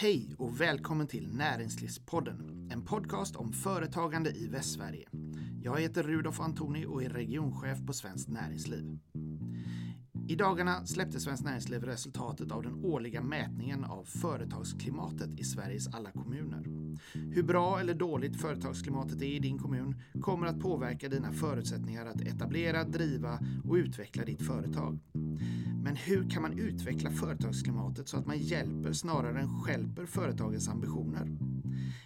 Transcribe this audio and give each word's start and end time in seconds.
Hej 0.00 0.34
och 0.38 0.60
välkommen 0.60 1.06
till 1.06 1.28
Näringslivspodden, 1.32 2.68
en 2.72 2.84
podcast 2.84 3.36
om 3.36 3.52
företagande 3.52 4.30
i 4.30 4.48
Västsverige. 4.48 5.08
Jag 5.62 5.80
heter 5.80 6.02
Rudolf 6.02 6.40
Antoni 6.40 6.86
och 6.86 7.02
är 7.02 7.08
regionchef 7.08 7.86
på 7.86 7.92
Svenskt 7.92 8.28
Näringsliv. 8.28 8.98
I 10.28 10.36
dagarna 10.36 10.86
släppte 10.86 11.20
Svenskt 11.20 11.44
Näringsliv 11.44 11.84
resultatet 11.84 12.52
av 12.52 12.62
den 12.62 12.84
årliga 12.84 13.22
mätningen 13.22 13.84
av 13.84 14.04
företagsklimatet 14.04 15.40
i 15.40 15.44
Sveriges 15.44 15.94
alla 15.94 16.10
kommuner. 16.10 16.64
Hur 17.12 17.42
bra 17.42 17.80
eller 17.80 17.94
dåligt 17.94 18.40
företagsklimatet 18.40 19.22
är 19.22 19.26
i 19.26 19.38
din 19.38 19.58
kommun 19.58 20.02
kommer 20.20 20.46
att 20.46 20.60
påverka 20.60 21.08
dina 21.08 21.32
förutsättningar 21.32 22.06
att 22.06 22.20
etablera, 22.20 22.84
driva 22.84 23.38
och 23.64 23.74
utveckla 23.74 24.24
ditt 24.24 24.46
företag. 24.46 24.98
Men 25.82 25.96
hur 25.96 26.30
kan 26.30 26.42
man 26.42 26.58
utveckla 26.58 27.10
företagsklimatet 27.10 28.08
så 28.08 28.16
att 28.16 28.26
man 28.26 28.38
hjälper 28.38 28.92
snarare 28.92 29.40
än 29.40 29.60
skälper 29.60 30.06
företagens 30.06 30.68
ambitioner? 30.68 31.38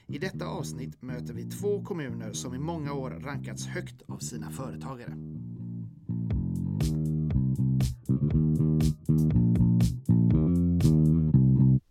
I 0.07 0.19
detta 0.19 0.47
avsnitt 0.47 1.03
möter 1.03 1.35
vi 1.35 1.51
två 1.51 1.85
kommuner 1.85 2.33
som 2.33 2.55
i 2.55 2.59
många 2.59 2.93
år 2.93 3.11
rankats 3.11 3.67
högt 3.67 4.03
av 4.09 4.19
sina 4.19 4.51
företagare. 4.51 5.15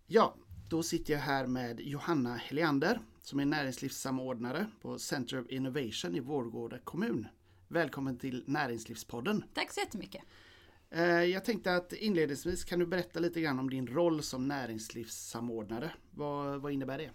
Ja, 0.06 0.34
då 0.68 0.82
sitter 0.82 1.12
jag 1.12 1.20
här 1.20 1.46
med 1.46 1.80
Johanna 1.80 2.34
Heliander 2.34 3.00
som 3.22 3.40
är 3.40 3.44
näringslivssamordnare 3.44 4.66
på 4.82 4.98
Center 4.98 5.40
of 5.40 5.50
Innovation 5.50 6.16
i 6.16 6.20
Vårgårda 6.20 6.78
kommun. 6.78 7.26
Välkommen 7.68 8.18
till 8.18 8.44
Näringslivspodden. 8.46 9.44
Tack 9.54 9.72
så 9.72 9.80
jättemycket. 9.80 10.22
Eh, 10.94 11.24
jag 11.24 11.44
tänkte 11.44 11.76
att 11.76 11.92
inledningsvis 11.92 12.64
kan 12.64 12.78
du 12.78 12.86
berätta 12.86 13.20
lite 13.20 13.40
grann 13.40 13.58
om 13.58 13.70
din 13.70 13.86
roll 13.86 14.22
som 14.22 14.48
näringslivssamordnare. 14.48 15.92
Vad, 16.10 16.60
vad 16.60 16.72
innebär 16.72 16.98
det? 16.98 17.10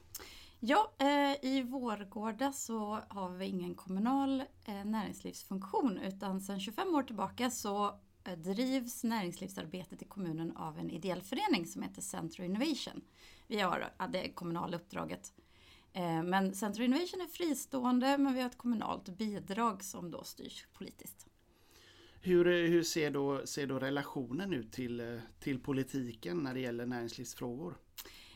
Ja, 0.59 0.93
eh, 0.97 1.45
i 1.49 1.61
Vårgårda 1.61 2.51
så 2.51 2.99
har 3.09 3.29
vi 3.29 3.45
ingen 3.45 3.75
kommunal 3.75 4.43
eh, 4.65 4.85
näringslivsfunktion 4.85 5.97
utan 5.97 6.41
sedan 6.41 6.59
25 6.59 6.95
år 6.95 7.03
tillbaka 7.03 7.49
så 7.49 7.99
drivs 8.37 9.03
näringslivsarbetet 9.03 10.01
i 10.01 10.05
kommunen 10.05 10.57
av 10.57 10.79
en 10.79 10.89
ideell 10.89 11.21
förening 11.21 11.65
som 11.65 11.81
heter 11.81 12.01
Centro 12.01 12.43
Innovation. 12.43 13.01
Vi 13.47 13.59
har 13.59 13.93
det 14.09 14.29
kommunala 14.29 14.77
uppdraget. 14.77 15.33
Men 16.23 16.55
Centro 16.55 16.83
Innovation 16.83 17.21
är 17.21 17.27
fristående 17.27 18.17
men 18.17 18.33
vi 18.33 18.41
har 18.41 18.49
ett 18.49 18.57
kommunalt 18.57 19.09
bidrag 19.09 19.83
som 19.83 20.11
då 20.11 20.23
styrs 20.23 20.67
politiskt. 20.73 21.28
Hur, 22.21 22.67
hur 22.67 22.83
ser, 22.83 23.11
då, 23.11 23.41
ser 23.45 23.67
då 23.67 23.79
relationen 23.79 24.53
ut 24.53 24.71
till, 24.71 25.21
till 25.39 25.59
politiken 25.59 26.37
när 26.37 26.53
det 26.53 26.59
gäller 26.59 26.85
näringslivsfrågor? 26.85 27.77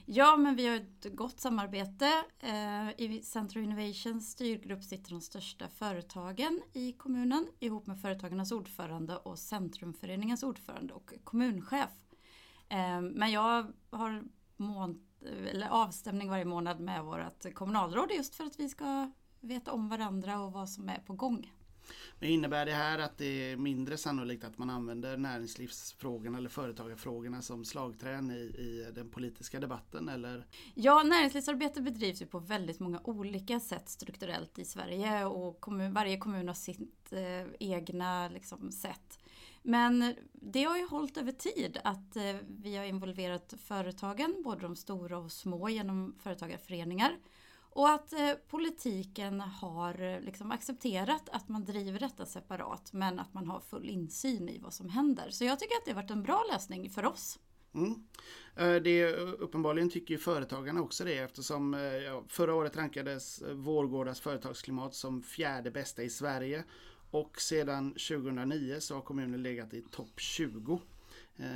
Ja, 0.05 0.37
men 0.37 0.55
vi 0.55 0.67
har 0.67 0.75
ett 0.75 1.15
gott 1.15 1.39
samarbete. 1.39 2.23
Eh, 2.39 2.89
I 3.01 3.21
Center 3.23 3.59
Innovations 3.59 4.31
styrgrupp 4.31 4.83
sitter 4.83 5.11
de 5.11 5.21
största 5.21 5.67
företagen 5.67 6.61
i 6.73 6.91
kommunen 6.91 7.47
ihop 7.59 7.87
med 7.87 8.01
Företagarnas 8.01 8.51
ordförande 8.51 9.17
och 9.17 9.39
Centrumföreningens 9.39 10.43
ordförande 10.43 10.93
och 10.93 11.13
kommunchef. 11.23 11.89
Eh, 12.69 13.01
men 13.01 13.31
jag 13.31 13.73
har 13.89 14.23
mån, 14.57 15.07
eller 15.51 15.67
avstämning 15.69 16.29
varje 16.29 16.45
månad 16.45 16.79
med 16.79 17.03
vårt 17.03 17.53
kommunalråd 17.53 18.11
just 18.11 18.35
för 18.35 18.43
att 18.43 18.59
vi 18.59 18.69
ska 18.69 19.11
veta 19.39 19.71
om 19.71 19.89
varandra 19.89 20.41
och 20.41 20.51
vad 20.51 20.69
som 20.69 20.89
är 20.89 20.99
på 20.99 21.13
gång. 21.13 21.51
Men 22.19 22.29
innebär 22.29 22.65
det 22.65 22.73
här 22.73 22.99
att 22.99 23.17
det 23.17 23.51
är 23.51 23.57
mindre 23.57 23.97
sannolikt 23.97 24.43
att 24.43 24.57
man 24.57 24.69
använder 24.69 25.17
näringslivsfrågorna 25.17 26.37
eller 26.37 26.49
företagarfrågorna 26.49 27.41
som 27.41 27.65
slagträn 27.65 28.31
i, 28.31 28.39
i 28.39 28.91
den 28.95 29.09
politiska 29.09 29.59
debatten? 29.59 30.09
Eller? 30.09 30.45
Ja, 30.73 31.03
näringslivsarbete 31.03 31.81
bedrivs 31.81 32.21
ju 32.21 32.25
på 32.25 32.39
väldigt 32.39 32.79
många 32.79 33.01
olika 33.03 33.59
sätt 33.59 33.89
strukturellt 33.89 34.59
i 34.59 34.65
Sverige 34.65 35.25
och 35.25 35.59
kommun, 35.59 35.93
varje 35.93 36.17
kommun 36.17 36.47
har 36.47 36.55
sitt 36.55 37.13
eh, 37.13 37.47
egna 37.59 38.29
liksom, 38.29 38.71
sätt. 38.71 39.19
Men 39.61 40.15
det 40.33 40.63
har 40.63 40.77
ju 40.77 40.87
hållit 40.87 41.17
över 41.17 41.31
tid 41.31 41.77
att 41.83 42.15
eh, 42.15 42.35
vi 42.47 42.75
har 42.77 42.85
involverat 42.85 43.53
företagen, 43.63 44.41
både 44.43 44.61
de 44.61 44.75
stora 44.75 45.17
och 45.17 45.31
små, 45.31 45.69
genom 45.69 46.15
företagarföreningar. 46.19 47.17
Och 47.75 47.89
att 47.89 48.13
eh, 48.13 48.33
politiken 48.47 49.39
har 49.39 50.01
eh, 50.01 50.21
liksom 50.21 50.51
accepterat 50.51 51.29
att 51.29 51.49
man 51.49 51.65
driver 51.65 51.99
detta 51.99 52.25
separat 52.25 52.93
men 52.93 53.19
att 53.19 53.33
man 53.33 53.47
har 53.47 53.59
full 53.59 53.89
insyn 53.89 54.49
i 54.49 54.59
vad 54.59 54.73
som 54.73 54.89
händer. 54.89 55.29
Så 55.29 55.43
jag 55.43 55.59
tycker 55.59 55.75
att 55.75 55.85
det 55.85 55.91
har 55.91 56.01
varit 56.01 56.11
en 56.11 56.23
bra 56.23 56.43
lösning 56.51 56.89
för 56.89 57.05
oss. 57.05 57.39
Mm. 57.73 57.93
Eh, 58.55 58.81
det, 58.83 59.01
eh, 59.01 59.33
uppenbarligen 59.39 59.89
tycker 59.89 60.17
företagarna 60.17 60.81
också 60.81 61.03
det 61.03 61.17
eftersom 61.17 61.73
ja, 62.05 62.23
förra 62.27 62.55
året 62.55 62.77
rankades 62.77 63.43
Vårgårdas 63.51 64.19
företagsklimat 64.19 64.95
som 64.95 65.23
fjärde 65.23 65.71
bästa 65.71 66.03
i 66.03 66.09
Sverige 66.09 66.63
och 67.11 67.41
sedan 67.41 67.91
2009 67.91 68.79
så 68.79 68.95
har 68.95 69.01
kommunen 69.01 69.43
legat 69.43 69.73
i 69.73 69.81
topp 69.81 70.19
20 70.19 70.79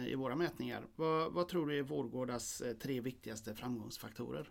i 0.07 0.15
våra 0.15 0.35
mätningar. 0.35 0.85
Vad, 0.95 1.33
vad 1.33 1.47
tror 1.47 1.67
du 1.67 1.79
är 1.79 1.83
Vårgårdas 1.83 2.63
tre 2.81 3.01
viktigaste 3.01 3.55
framgångsfaktorer? 3.55 4.49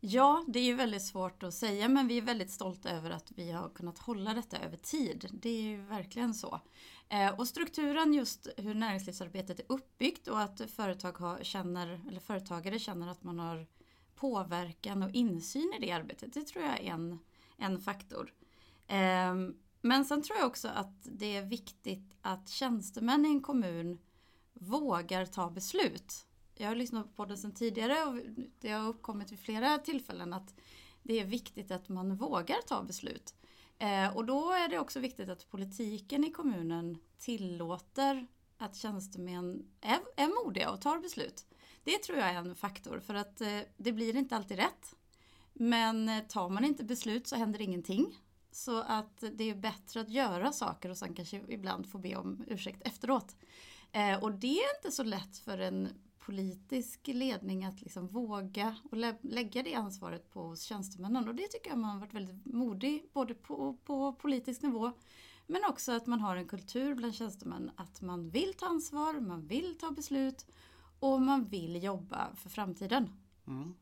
Ja, 0.00 0.44
det 0.48 0.58
är 0.58 0.64
ju 0.64 0.74
väldigt 0.74 1.02
svårt 1.02 1.42
att 1.42 1.54
säga 1.54 1.88
men 1.88 2.08
vi 2.08 2.18
är 2.18 2.22
väldigt 2.22 2.50
stolta 2.50 2.90
över 2.90 3.10
att 3.10 3.32
vi 3.36 3.50
har 3.50 3.68
kunnat 3.68 3.98
hålla 3.98 4.34
detta 4.34 4.58
över 4.58 4.76
tid. 4.76 5.28
Det 5.32 5.48
är 5.48 5.62
ju 5.62 5.82
verkligen 5.82 6.34
så. 6.34 6.60
Eh, 7.08 7.40
och 7.40 7.48
strukturen 7.48 8.14
just 8.14 8.48
hur 8.56 8.74
näringslivsarbetet 8.74 9.60
är 9.60 9.64
uppbyggt 9.68 10.28
och 10.28 10.40
att 10.40 10.60
företag 10.70 11.18
har, 11.18 11.38
känner, 11.42 12.00
eller 12.08 12.20
företagare 12.20 12.78
känner 12.78 13.08
att 13.08 13.22
man 13.22 13.38
har 13.38 13.66
påverkan 14.14 15.02
och 15.02 15.10
insyn 15.10 15.72
i 15.78 15.80
det 15.80 15.92
arbetet. 15.92 16.32
Det 16.32 16.44
tror 16.44 16.64
jag 16.64 16.80
är 16.80 16.92
en, 16.92 17.18
en 17.56 17.80
faktor. 17.80 18.32
Eh, 18.86 19.34
men 19.80 20.04
sen 20.04 20.22
tror 20.22 20.38
jag 20.38 20.46
också 20.46 20.68
att 20.68 20.96
det 21.02 21.36
är 21.36 21.42
viktigt 21.42 22.14
att 22.22 22.48
tjänstemän 22.48 23.26
i 23.26 23.28
en 23.28 23.42
kommun 23.42 23.98
vågar 24.54 25.26
ta 25.26 25.50
beslut 25.50 26.27
jag 26.58 26.68
har 26.68 26.74
lyssnat 26.74 27.06
på 27.06 27.12
podden 27.12 27.38
sedan 27.38 27.54
tidigare 27.54 28.04
och 28.04 28.16
det 28.60 28.70
har 28.70 28.88
uppkommit 28.88 29.32
vid 29.32 29.38
flera 29.38 29.78
tillfällen 29.78 30.32
att 30.32 30.54
det 31.02 31.20
är 31.20 31.24
viktigt 31.24 31.70
att 31.70 31.88
man 31.88 32.16
vågar 32.16 32.62
ta 32.66 32.82
beslut. 32.82 33.34
Eh, 33.78 34.16
och 34.16 34.24
då 34.24 34.52
är 34.52 34.68
det 34.68 34.78
också 34.78 35.00
viktigt 35.00 35.28
att 35.28 35.50
politiken 35.50 36.24
i 36.24 36.30
kommunen 36.30 36.98
tillåter 37.18 38.26
att 38.58 38.76
tjänstemän 38.76 39.68
är, 39.80 39.98
är 40.16 40.44
modiga 40.44 40.70
och 40.70 40.80
tar 40.80 40.98
beslut. 40.98 41.46
Det 41.84 41.98
tror 41.98 42.18
jag 42.18 42.28
är 42.28 42.34
en 42.34 42.54
faktor 42.54 43.00
för 43.00 43.14
att 43.14 43.40
eh, 43.40 43.60
det 43.76 43.92
blir 43.92 44.16
inte 44.16 44.36
alltid 44.36 44.56
rätt. 44.56 44.94
Men 45.52 46.08
eh, 46.08 46.24
tar 46.24 46.48
man 46.48 46.64
inte 46.64 46.84
beslut 46.84 47.26
så 47.26 47.36
händer 47.36 47.60
ingenting. 47.60 48.18
Så 48.50 48.80
att 48.80 49.24
det 49.32 49.50
är 49.50 49.54
bättre 49.54 50.00
att 50.00 50.08
göra 50.08 50.52
saker 50.52 50.90
och 50.90 50.98
sen 50.98 51.14
kanske 51.14 51.40
ibland 51.48 51.90
få 51.90 51.98
be 51.98 52.16
om 52.16 52.44
ursäkt 52.46 52.82
efteråt. 52.86 53.36
Eh, 53.92 54.22
och 54.22 54.32
det 54.32 54.58
är 54.58 54.76
inte 54.76 54.96
så 54.96 55.02
lätt 55.02 55.38
för 55.38 55.58
en 55.58 55.88
politisk 56.28 57.06
ledning 57.06 57.64
att 57.64 57.80
liksom 57.80 58.06
våga 58.06 58.76
och 58.90 58.96
lä 58.96 59.16
lägga 59.22 59.62
det 59.62 59.74
ansvaret 59.74 60.30
på 60.30 60.56
tjänstemännen. 60.56 61.28
Och 61.28 61.34
det 61.34 61.46
tycker 61.48 61.70
jag 61.70 61.78
man 61.78 61.90
har 61.90 62.00
varit 62.00 62.14
väldigt 62.14 62.46
modig, 62.46 63.04
både 63.12 63.34
på, 63.34 63.76
på 63.84 64.12
politisk 64.12 64.62
nivå 64.62 64.92
men 65.46 65.64
också 65.68 65.92
att 65.92 66.06
man 66.06 66.20
har 66.20 66.36
en 66.36 66.48
kultur 66.48 66.94
bland 66.94 67.14
tjänstemän 67.14 67.70
att 67.76 68.02
man 68.02 68.30
vill 68.30 68.54
ta 68.54 68.66
ansvar, 68.66 69.20
man 69.20 69.46
vill 69.46 69.78
ta 69.78 69.90
beslut 69.90 70.46
och 71.00 71.20
man 71.20 71.44
vill 71.44 71.82
jobba 71.82 72.34
för 72.34 72.50
framtiden. 72.50 73.10
Mm. 73.46 73.74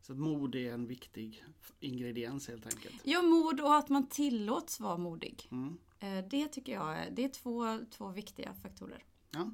Så 0.00 0.14
mod 0.14 0.54
är 0.54 0.72
en 0.72 0.86
viktig 0.86 1.44
ingrediens 1.80 2.48
helt 2.48 2.66
enkelt? 2.66 3.00
Ja, 3.04 3.22
mod 3.22 3.60
och 3.60 3.74
att 3.74 3.88
man 3.88 4.06
tillåts 4.06 4.80
vara 4.80 4.96
modig. 4.96 5.48
Mm. 5.50 5.78
Eh, 6.00 6.28
det 6.30 6.48
tycker 6.48 6.72
jag 6.72 6.96
det 7.12 7.24
är 7.24 7.28
två, 7.28 7.78
två 7.90 8.08
viktiga 8.08 8.54
faktorer. 8.54 9.04
Ja. 9.30 9.50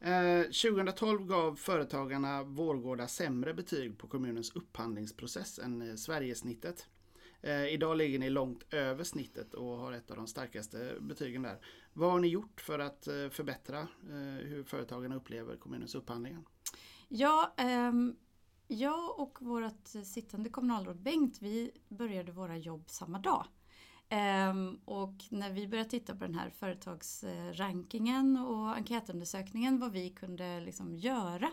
Eh, 0.00 0.42
2012 0.42 1.26
gav 1.26 1.54
företagarna 1.54 2.42
Vårgårda 2.42 3.08
sämre 3.08 3.54
betyg 3.54 3.98
på 3.98 4.08
kommunens 4.08 4.56
upphandlingsprocess 4.56 5.58
än 5.58 5.82
eh, 5.82 5.94
Sverigesnittet. 5.94 6.86
Eh, 7.40 7.66
idag 7.66 7.96
ligger 7.96 8.18
ni 8.18 8.30
långt 8.30 8.74
över 8.74 9.04
snittet 9.04 9.54
och 9.54 9.78
har 9.78 9.92
ett 9.92 10.10
av 10.10 10.16
de 10.16 10.26
starkaste 10.26 10.94
betygen 11.00 11.42
där. 11.42 11.58
Vad 11.92 12.12
har 12.12 12.20
ni 12.20 12.28
gjort 12.28 12.60
för 12.60 12.78
att 12.78 13.06
eh, 13.06 13.28
förbättra 13.30 13.80
eh, 13.80 14.46
hur 14.46 14.64
företagarna 14.64 15.16
upplever 15.16 15.56
kommunens 15.56 15.94
upphandlingar? 15.94 16.42
Ja, 17.08 17.54
ehm, 17.56 18.16
jag 18.66 19.20
och 19.20 19.38
vårt 19.40 19.88
sittande 20.04 20.50
kommunalråd 20.50 21.02
Bengt, 21.02 21.42
vi 21.42 21.70
började 21.88 22.32
våra 22.32 22.56
jobb 22.56 22.84
samma 22.86 23.18
dag. 23.18 23.46
Um, 24.10 24.80
och 24.84 25.24
när 25.30 25.50
vi 25.50 25.68
började 25.68 25.90
titta 25.90 26.16
på 26.16 26.24
den 26.24 26.34
här 26.34 26.50
företagsrankingen 26.50 28.36
och 28.36 28.76
enkätundersökningen, 28.76 29.78
vad 29.78 29.92
vi 29.92 30.10
kunde 30.10 30.60
liksom 30.60 30.94
göra, 30.94 31.50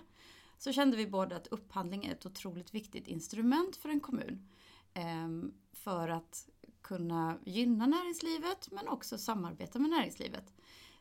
så 0.57 0.71
kände 0.71 0.97
vi 0.97 1.07
båda 1.07 1.35
att 1.35 1.47
upphandling 1.47 2.05
är 2.05 2.11
ett 2.11 2.25
otroligt 2.25 2.73
viktigt 2.73 3.07
instrument 3.07 3.75
för 3.75 3.89
en 3.89 3.99
kommun. 3.99 4.47
Um, 4.95 5.53
för 5.73 6.09
att 6.09 6.49
kunna 6.81 7.37
gynna 7.45 7.85
näringslivet 7.85 8.71
men 8.71 8.87
också 8.87 9.17
samarbeta 9.17 9.79
med 9.79 9.89
näringslivet. 9.89 10.53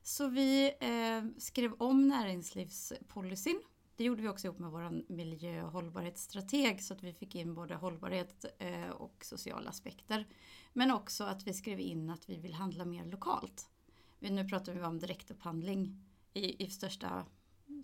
Så 0.02 0.28
vi 0.28 0.72
eh, 0.80 1.40
skrev 1.40 1.72
om 1.72 2.08
näringslivspolicyn 2.08 3.62
det 3.96 4.04
gjorde 4.04 4.22
vi 4.22 4.28
också 4.28 4.46
ihop 4.46 4.58
med 4.58 4.70
vår 4.70 5.12
miljö 5.12 5.62
och 5.62 5.72
hållbarhetsstrateg 5.72 6.82
så 6.82 6.94
att 6.94 7.02
vi 7.02 7.12
fick 7.12 7.34
in 7.34 7.54
både 7.54 7.74
hållbarhet 7.74 8.44
eh, 8.58 8.88
och 8.88 9.24
sociala 9.24 9.70
aspekter. 9.70 10.26
Men 10.72 10.90
också 10.90 11.24
att 11.24 11.46
vi 11.46 11.54
skrev 11.54 11.80
in 11.80 12.10
att 12.10 12.28
vi 12.28 12.36
vill 12.36 12.54
handla 12.54 12.84
mer 12.84 13.04
lokalt. 13.04 13.68
Nu 14.18 14.48
pratar 14.48 14.72
vi 14.74 14.82
om 14.82 14.98
direktupphandling 14.98 16.04
i, 16.32 16.64
i 16.64 16.70
största, 16.70 17.26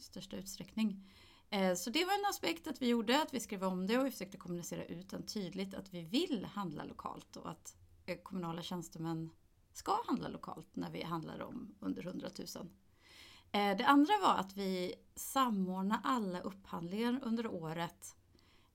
största 0.01 0.37
utsträckning. 0.37 1.11
Eh, 1.51 1.75
så 1.75 1.91
det 1.91 2.05
var 2.05 2.15
en 2.15 2.31
aspekt 2.31 2.67
att 2.67 2.83
vi 2.83 2.89
gjorde, 2.89 3.23
att 3.23 3.35
vi 3.35 3.41
skrev 3.41 3.65
om 3.65 3.87
det 3.87 3.99
och 3.99 4.07
vi 4.07 4.11
försökte 4.11 4.39
kommunicera 4.39 4.85
ut 4.85 5.11
den 5.11 5.27
tydligt 5.27 5.75
att 5.75 5.95
vi 5.95 6.03
vill 6.03 6.45
handla 6.45 6.85
lokalt 6.85 7.37
och 7.37 7.51
att 7.51 7.77
eh, 8.07 8.19
kommunala 8.19 8.63
tjänstemän 8.63 9.31
ska 9.73 10.03
handla 10.07 10.29
lokalt 10.29 10.77
när 10.77 10.91
vi 10.91 11.03
handlar 11.03 11.43
om 11.43 11.75
under 11.81 12.07
100 12.07 12.29
000. 12.57 12.69
Eh, 13.53 13.77
det 13.77 13.85
andra 13.87 14.13
var 14.23 14.35
att 14.35 14.57
vi 14.57 14.95
samordnar 15.15 16.01
alla 16.05 16.41
upphandlingar 16.41 17.21
under 17.23 17.47
året. 17.47 18.17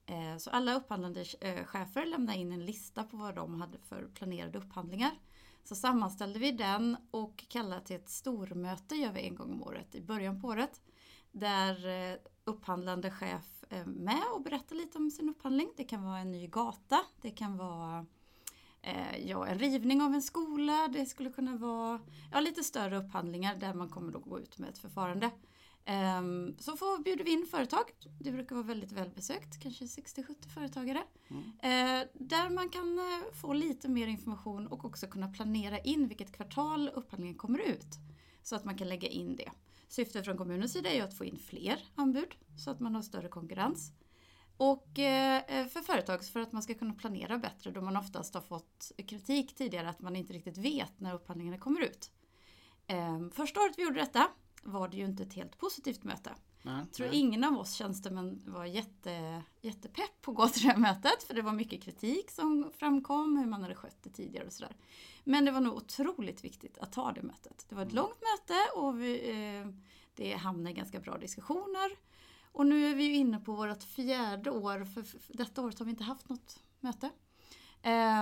Eh, 0.06 0.38
så 0.38 0.50
alla 0.50 0.76
upphandlande 0.76 1.26
eh, 1.42 1.66
chefer 1.66 2.06
lämnade 2.06 2.38
in 2.38 2.52
en 2.52 2.66
lista 2.66 3.04
på 3.04 3.18
vad 3.18 3.36
de 3.36 3.62
hade 3.62 3.78
för 3.78 4.08
planerade 4.14 4.58
upphandlingar. 4.58 5.12
Så 5.64 5.76
sammanställde 5.76 6.40
vi 6.40 6.52
den 6.52 6.98
och 7.12 7.46
kallade 7.48 7.82
till 7.82 7.96
ett 7.96 8.10
stormöte 8.10 8.96
gör 8.96 9.12
vi 9.12 9.28
en 9.28 9.36
gång 9.36 9.52
om 9.52 9.64
året 9.64 9.96
i 9.96 10.02
början 10.02 10.42
på 10.42 10.48
året. 10.48 10.82
Där 11.32 11.78
upphandlande 12.44 13.12
chef 13.12 13.64
är 13.70 13.86
med 13.86 14.24
och 14.36 14.42
berättar 14.42 14.76
lite 14.76 14.98
om 14.98 15.12
sin 15.12 15.30
upphandling. 15.30 15.70
Det 15.78 15.84
kan 15.84 16.04
vara 16.04 16.20
en 16.20 16.32
ny 16.32 16.48
gata, 16.48 17.02
det 17.22 17.32
kan 17.32 17.58
vara 17.58 18.06
eh, 18.86 19.28
ja, 19.30 19.48
en 19.48 19.60
rivning 19.60 20.02
av 20.02 20.14
en 20.14 20.22
skola, 20.22 20.88
det 20.88 21.06
skulle 21.06 21.30
kunna 21.30 21.58
vara 21.58 22.00
ja, 22.32 22.40
lite 22.40 22.64
större 22.64 22.98
upphandlingar 22.98 23.56
där 23.56 23.74
man 23.74 23.90
kommer 23.90 24.12
då 24.12 24.20
gå 24.20 24.40
ut 24.40 24.58
med 24.58 24.70
ett 24.70 24.78
förfarande. 24.78 25.32
Um, 26.20 26.56
så 26.60 26.78
får, 26.78 27.04
bjuder 27.04 27.24
vi 27.24 27.32
in 27.32 27.48
företag, 27.52 27.84
det 28.20 28.32
brukar 28.32 28.56
vara 28.56 28.66
väldigt 28.66 28.92
välbesökt, 28.92 29.62
kanske 29.62 29.86
60-70 29.86 30.50
företagare. 30.54 31.04
Mm. 31.28 31.44
Uh, 31.44 32.08
där 32.14 32.50
man 32.50 32.70
kan 32.70 33.00
uh, 33.00 33.34
få 33.42 33.54
lite 33.54 33.90
mer 33.90 34.08
information 34.08 34.68
och 34.68 34.86
också 34.86 35.08
kunna 35.08 35.28
planera 35.28 35.80
in 35.80 36.08
vilket 36.08 36.32
kvartal 36.32 36.90
upphandlingen 36.94 37.38
kommer 37.38 37.60
ut. 37.60 37.88
Så 38.44 38.56
att 38.56 38.66
man 38.66 38.78
kan 38.78 38.90
lägga 38.90 39.08
in 39.08 39.36
det. 39.36 39.52
Syftet 39.88 40.26
från 40.26 40.38
kommunens 40.38 40.74
sida 40.74 40.90
är 40.90 40.96
ju 40.96 41.02
att 41.02 41.18
få 41.18 41.26
in 41.26 41.38
fler 41.38 41.84
anbud 41.96 42.36
så 42.58 42.72
att 42.72 42.80
man 42.80 42.96
har 42.96 43.02
större 43.02 43.28
konkurrens. 43.28 43.92
Och 44.58 45.00
eh, 45.00 45.68
för 45.68 45.82
företag 45.82 46.26
för 46.26 46.40
att 46.40 46.52
man 46.52 46.64
ska 46.64 46.74
kunna 46.74 46.94
planera 46.94 47.38
bättre 47.38 47.72
då 47.72 47.82
man 47.82 47.98
oftast 47.98 48.34
har 48.34 48.42
fått 48.42 48.92
kritik 49.08 49.56
tidigare 49.56 49.90
att 49.90 50.02
man 50.02 50.16
inte 50.16 50.34
riktigt 50.34 50.58
vet 50.58 51.00
när 51.00 51.14
upphandlingarna 51.14 51.58
kommer 51.58 51.82
ut. 51.82 52.12
Ehm, 52.88 53.32
första 53.32 53.62
året 53.62 53.74
vi 53.78 53.84
gjorde 53.84 54.00
detta 54.00 54.28
var 54.64 54.88
det 54.88 54.98
ju 54.98 55.06
inte 55.06 55.24
ett 55.24 55.34
helt 55.34 55.58
positivt 55.58 56.04
möte. 56.04 56.32
Jag 56.66 56.92
tror 56.92 57.10
ingen 57.12 57.44
av 57.44 57.58
oss 57.58 57.74
tjänstemän 57.74 58.42
var 58.46 58.66
jätte, 58.66 59.44
jättepepp 59.62 60.22
på 60.22 60.32
att 60.32 60.38
gå 60.38 60.48
till 60.48 60.62
det 60.62 60.68
här 60.68 60.78
mötet 60.78 61.24
för 61.24 61.34
det 61.34 61.42
var 61.42 61.52
mycket 61.52 61.84
kritik 61.84 62.32
som 62.32 62.72
framkom 62.78 63.38
hur 63.38 63.46
man 63.46 63.62
hade 63.62 63.76
skött 63.76 64.04
det 64.04 64.10
tidigare 64.10 64.46
och 64.46 64.54
sådär. 64.54 64.76
Men 65.24 65.46
det 65.46 65.52
var 65.52 65.62
nog 65.62 65.74
otroligt 65.74 66.44
viktigt 66.44 66.78
att 66.78 66.92
ta 66.92 67.12
det 67.12 67.22
mötet. 67.22 67.66
Det 67.70 67.76
var 67.76 67.82
ett 67.82 67.92
mm. 67.92 68.04
långt 68.04 68.22
möte 68.22 68.60
och 68.76 69.02
vi, 69.02 69.30
eh, 69.30 69.68
det 70.16 70.34
hamnade 70.34 70.70
i 70.70 70.74
ganska 70.74 71.00
bra 71.00 71.18
diskussioner. 71.18 71.92
Och 72.56 72.66
nu 72.66 72.86
är 72.86 72.96
vi 72.96 73.04
ju 73.04 73.16
inne 73.16 73.40
på 73.40 73.54
vårt 73.54 73.84
fjärde 73.84 74.50
år, 74.50 74.86
för, 74.86 75.06
detta 75.38 75.62
året 75.62 75.80
har 75.80 75.86
vi 75.86 75.90
inte 75.90 76.04
haft 76.04 76.30
något 76.30 76.64
möte. 76.80 77.10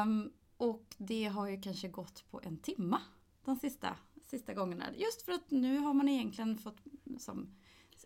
Um, 0.03 0.31
och 0.57 0.95
det 0.97 1.25
har 1.25 1.47
ju 1.47 1.61
kanske 1.61 1.87
gått 1.87 2.31
på 2.31 2.41
en 2.43 2.57
timma 2.57 3.01
de 3.45 3.55
sista, 3.55 3.95
sista 4.25 4.53
gångerna. 4.53 4.85
Just 4.95 5.21
för 5.21 5.31
att 5.31 5.51
nu 5.51 5.77
har 5.77 5.93
man 5.93 6.09
egentligen 6.09 6.57
fått 6.57 6.77
som, 7.17 7.55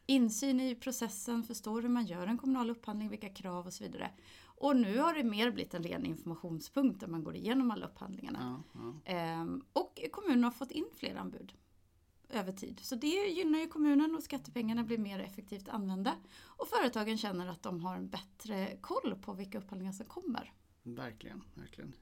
insyn 0.06 0.60
i 0.60 0.76
processen, 0.76 1.44
förstår 1.44 1.82
hur 1.82 1.90
man 1.90 2.06
gör 2.06 2.28
en 2.28 2.38
kommunal 2.38 2.70
upphandling, 2.70 3.10
vilka 3.10 3.30
krav 3.30 3.66
och 3.66 3.74
så 3.74 3.84
vidare. 3.84 4.12
Och 4.44 4.76
nu 4.76 4.98
har 4.98 5.14
det 5.14 5.24
mer 5.24 5.52
blivit 5.52 5.74
en 5.74 5.84
ren 5.84 6.06
informationspunkt 6.06 7.00
där 7.00 7.08
man 7.08 7.24
går 7.24 7.36
igenom 7.36 7.72
alla 7.72 7.86
upphandlingarna. 7.86 8.64
Ja, 8.74 8.80
ja. 8.82 9.12
Ehm, 9.12 9.64
och 9.74 10.00
kommunen 10.12 10.44
har 10.44 10.52
fått 10.52 10.72
in 10.72 10.88
fler 10.96 11.16
anbud 11.16 11.54
över 12.30 12.52
tid. 12.52 12.80
Så 12.80 12.96
det 12.96 13.08
gynnar 13.08 13.60
ju 13.60 13.68
kommunen 13.68 14.16
och 14.16 14.24
skattepengarna 14.24 14.84
blir 14.84 14.98
mer 14.98 15.20
effektivt 15.20 15.70
använda. 15.70 16.16
Och 16.44 16.68
företagen 16.68 17.18
känner 17.18 17.48
att 17.48 17.64
de 17.64 17.82
har 17.82 17.96
en 17.96 18.10
bättre 18.10 18.78
koll 18.82 19.16
på 19.22 19.34
vilka 19.34 19.58
upphandlingar 19.58 19.94
som 19.94 20.06
kommer. 20.06 20.54
Verkligen, 20.84 21.44
verkligen. 21.54 21.94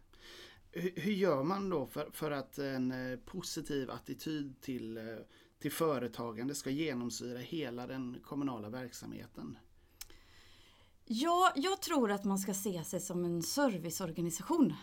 Hur 0.71 1.11
gör 1.11 1.43
man 1.43 1.69
då 1.69 1.85
för, 1.85 2.09
för 2.11 2.31
att 2.31 2.57
en 2.57 2.91
eh, 2.91 3.19
positiv 3.19 3.91
attityd 3.91 4.61
till, 4.61 4.97
eh, 4.97 5.03
till 5.59 5.71
företagande 5.71 6.55
ska 6.55 6.69
genomsyra 6.69 7.39
hela 7.39 7.87
den 7.87 8.17
kommunala 8.23 8.69
verksamheten? 8.69 9.57
Ja, 11.05 11.53
jag 11.55 11.81
tror 11.81 12.11
att 12.11 12.23
man 12.23 12.39
ska 12.39 12.53
se 12.53 12.83
sig 12.83 12.99
som 12.99 13.25
en 13.25 13.43
serviceorganisation. 13.43 14.73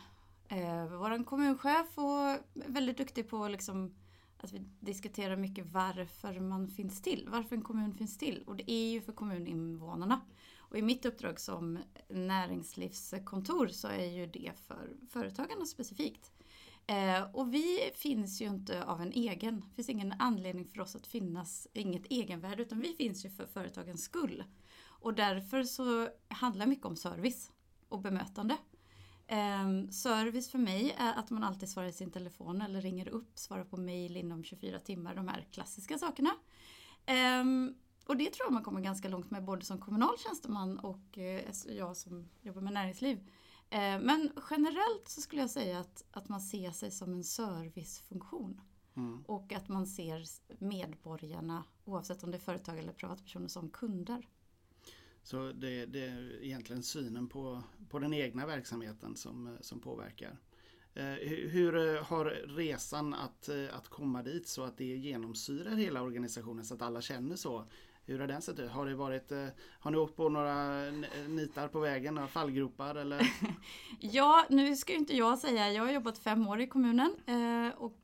Eh, 0.48 0.86
Vår 0.86 1.24
kommunchef 1.24 1.98
är 1.98 2.42
väldigt 2.70 2.96
duktig 2.98 3.28
på 3.30 3.48
liksom 3.48 3.94
att 4.44 4.52
vi 4.52 4.64
diskuterar 4.80 5.36
mycket 5.36 5.66
varför 5.66 6.40
man 6.40 6.68
finns 6.68 7.02
till, 7.02 7.28
varför 7.30 7.56
en 7.56 7.62
kommun 7.62 7.94
finns 7.94 8.18
till. 8.18 8.42
Och 8.46 8.56
det 8.56 8.70
är 8.70 8.90
ju 8.90 9.00
för 9.00 9.12
kommuninvånarna. 9.12 10.20
Och 10.58 10.78
i 10.78 10.82
mitt 10.82 11.04
uppdrag 11.04 11.40
som 11.40 11.78
näringslivskontor 12.08 13.66
så 13.66 13.88
är 13.88 14.06
ju 14.06 14.26
det 14.26 14.52
för 14.66 14.96
företagarna 15.10 15.66
specifikt. 15.66 16.32
Eh, 16.86 17.22
och 17.32 17.54
vi 17.54 17.90
finns 17.94 18.42
ju 18.42 18.46
inte 18.46 18.84
av 18.84 19.02
en 19.02 19.12
egen, 19.12 19.60
det 19.60 19.74
finns 19.74 19.88
ingen 19.88 20.14
anledning 20.18 20.64
för 20.64 20.80
oss 20.80 20.96
att 20.96 21.06
finnas, 21.06 21.68
inget 21.72 22.06
egenvärde, 22.10 22.62
utan 22.62 22.80
vi 22.80 22.94
finns 22.94 23.24
ju 23.24 23.30
för 23.30 23.46
företagens 23.46 24.02
skull. 24.02 24.44
Och 24.84 25.14
därför 25.14 25.64
så 25.64 26.08
handlar 26.28 26.66
mycket 26.66 26.86
om 26.86 26.96
service 26.96 27.52
och 27.88 28.00
bemötande. 28.00 28.56
Um, 29.28 29.92
service 29.92 30.50
för 30.50 30.58
mig 30.58 30.94
är 30.98 31.14
att 31.14 31.30
man 31.30 31.44
alltid 31.44 31.68
svarar 31.68 31.88
i 31.88 31.92
sin 31.92 32.10
telefon 32.10 32.62
eller 32.62 32.80
ringer 32.80 33.08
upp, 33.08 33.38
svarar 33.38 33.64
på 33.64 33.76
mail 33.76 34.16
inom 34.16 34.44
24 34.44 34.78
timmar, 34.78 35.14
de 35.14 35.28
här 35.28 35.46
klassiska 35.50 35.98
sakerna. 35.98 36.30
Um, 37.40 37.74
och 38.06 38.16
det 38.16 38.30
tror 38.30 38.46
jag 38.46 38.52
man 38.52 38.62
kommer 38.62 38.80
ganska 38.80 39.08
långt 39.08 39.30
med 39.30 39.44
både 39.44 39.64
som 39.64 39.78
kommunal 39.78 40.18
tjänsteman 40.18 40.78
och 40.78 41.18
uh, 41.18 41.74
jag 41.76 41.96
som 41.96 42.28
jobbar 42.42 42.60
med 42.60 42.72
näringsliv. 42.72 43.16
Uh, 43.18 44.00
men 44.00 44.32
generellt 44.50 45.08
så 45.08 45.20
skulle 45.20 45.42
jag 45.42 45.50
säga 45.50 45.80
att, 45.80 46.04
att 46.10 46.28
man 46.28 46.40
ser 46.40 46.70
sig 46.70 46.90
som 46.90 47.12
en 47.12 47.24
servicefunktion. 47.24 48.60
Mm. 48.96 49.24
Och 49.26 49.52
att 49.52 49.68
man 49.68 49.86
ser 49.86 50.24
medborgarna, 50.58 51.64
oavsett 51.84 52.24
om 52.24 52.30
det 52.30 52.36
är 52.36 52.40
företag 52.40 52.78
eller 52.78 52.92
privatpersoner, 52.92 53.48
som 53.48 53.70
kunder. 53.70 54.28
Så 55.22 55.52
det, 55.52 55.86
det, 55.86 56.06
är 56.06 56.44
egentligen 56.44 56.82
synen 56.82 57.28
på, 57.28 57.62
på 57.90 57.98
den 57.98 58.14
egna 58.14 58.46
verksamheten 58.46 59.16
som, 59.16 59.56
som 59.60 59.80
påverkar. 59.80 60.38
Eh, 60.94 61.28
hur 61.48 61.76
eh, 61.76 62.04
har 62.04 62.24
resan 62.56 63.14
att, 63.14 63.48
eh, 63.48 63.76
att 63.76 63.88
komma 63.88 64.22
dit 64.22 64.48
så 64.48 64.62
att 64.62 64.78
det 64.78 64.84
genomsyrar 64.84 65.76
hela 65.76 66.02
organisationen 66.02 66.64
så 66.64 66.74
att 66.74 66.82
alla 66.82 67.00
känner 67.00 67.36
så? 67.36 67.64
Hur 68.04 68.18
har 68.18 68.26
den 68.26 68.42
sett 68.42 68.58
ut? 68.58 68.70
Har, 68.70 68.86
det 68.86 68.94
varit, 68.94 69.32
har 69.80 69.90
ni 69.90 69.96
åkt 69.96 70.16
på 70.16 70.28
några 70.28 70.90
nitar 71.28 71.68
på 71.68 71.80
vägen, 71.80 72.14
några 72.14 72.28
fallgropar 72.28 72.94
eller? 72.94 73.32
ja, 74.00 74.46
nu 74.50 74.76
ska 74.76 74.92
ju 74.92 74.98
inte 74.98 75.16
jag 75.16 75.38
säga, 75.38 75.72
jag 75.72 75.84
har 75.84 75.92
jobbat 75.92 76.18
fem 76.18 76.48
år 76.48 76.60
i 76.60 76.66
kommunen 76.66 77.16
och 77.76 77.98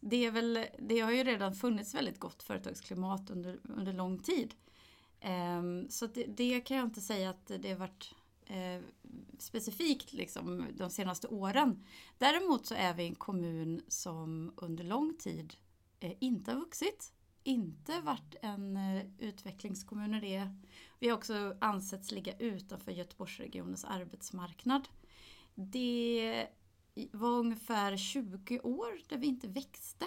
det, 0.00 0.24
är 0.24 0.30
väl, 0.30 0.66
det 0.78 1.00
har 1.00 1.12
ju 1.12 1.24
redan 1.24 1.54
funnits 1.54 1.94
väldigt 1.94 2.20
gott 2.20 2.42
företagsklimat 2.42 3.30
under, 3.30 3.58
under 3.62 3.92
lång 3.92 4.18
tid. 4.18 4.54
Um, 5.24 5.90
så 5.90 6.06
det, 6.06 6.24
det, 6.24 6.60
kan 6.60 6.76
jag 6.76 6.86
inte 6.86 7.00
säga 7.00 7.30
att 7.30 7.46
det 7.46 7.70
har 7.70 7.78
varit 7.78 8.14
eh, 8.46 8.80
specifikt 9.38 10.12
liksom, 10.12 10.66
de 10.74 10.90
senaste 10.90 11.28
åren. 11.28 11.84
Däremot 12.18 12.66
så 12.66 12.74
är 12.74 12.94
vi 12.94 13.06
en 13.06 13.14
kommun 13.14 13.82
som 13.88 14.52
under 14.56 14.84
lång 14.84 15.16
tid 15.18 15.56
eh, 16.00 16.12
inte 16.20 16.52
har 16.52 16.58
vuxit. 16.60 17.12
Inte 17.42 18.00
varit 18.00 18.34
en 18.42 18.76
eh, 18.76 19.06
utvecklingskommun 19.18 20.14
i 20.14 20.20
det. 20.20 20.54
Vi 20.98 21.08
har 21.08 21.16
också 21.16 21.56
ansetts 21.60 22.10
ligga 22.10 22.38
utanför 22.38 22.92
Göteborgsregionens 22.92 23.84
arbetsmarknad. 23.84 24.88
Det 25.54 26.46
var 27.12 27.38
ungefär 27.38 27.96
20 27.96 28.60
år 28.60 29.00
där 29.08 29.16
vi 29.18 29.26
inte 29.26 29.48
växte. 29.48 30.06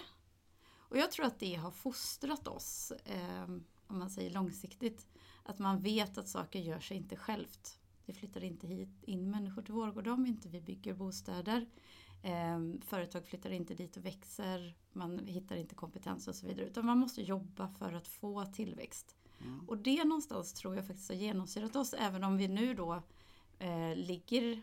Och 0.90 0.98
jag 0.98 1.12
tror 1.12 1.26
att 1.26 1.40
det 1.40 1.56
har 1.56 1.72
fostrat 1.72 2.48
oss 2.48 2.94
ehm, 3.06 3.64
om 3.90 4.00
man 4.00 4.10
säger 4.10 4.30
långsiktigt, 4.30 5.08
att 5.44 5.60
man 5.60 5.80
vet 5.80 6.18
att 6.18 6.28
saker 6.28 6.60
gör 6.60 6.80
sig 6.80 6.98
inte 6.98 7.16
självt. 7.16 7.80
Det 8.06 8.14
flyttar 8.14 8.44
inte 8.44 8.68
hit 8.68 9.04
in 9.04 9.32
människor 9.32 9.62
till 9.62 9.74
Vårgårda 9.74 10.14
om 10.14 10.26
inte 10.26 10.50
vi 10.50 10.62
bygger 10.62 10.94
bostäder. 10.94 11.66
Eh, 12.24 12.60
företag 12.86 13.26
flyttar 13.26 13.50
inte 13.50 13.74
dit 13.74 13.98
och 13.98 14.06
växer, 14.06 14.76
man 14.94 15.20
hittar 15.20 15.56
inte 15.56 15.76
kompetens 15.76 16.28
och 16.28 16.36
så 16.36 16.48
vidare. 16.48 16.66
Utan 16.66 16.86
man 16.86 16.98
måste 16.98 17.22
jobba 17.22 17.68
för 17.68 17.94
att 17.94 18.08
få 18.08 18.46
tillväxt. 18.46 19.16
Mm. 19.42 19.70
Och 19.70 19.78
det 19.78 20.04
någonstans 20.04 20.54
tror 20.54 20.76
jag 20.76 20.88
faktiskt 20.88 21.10
har 21.10 21.16
genomsyrat 21.16 21.76
oss, 21.76 21.94
även 21.94 22.24
om 22.24 22.38
vi 22.38 22.48
nu 22.48 22.74
då 22.74 23.04
eh, 23.60 23.96
ligger 23.96 24.62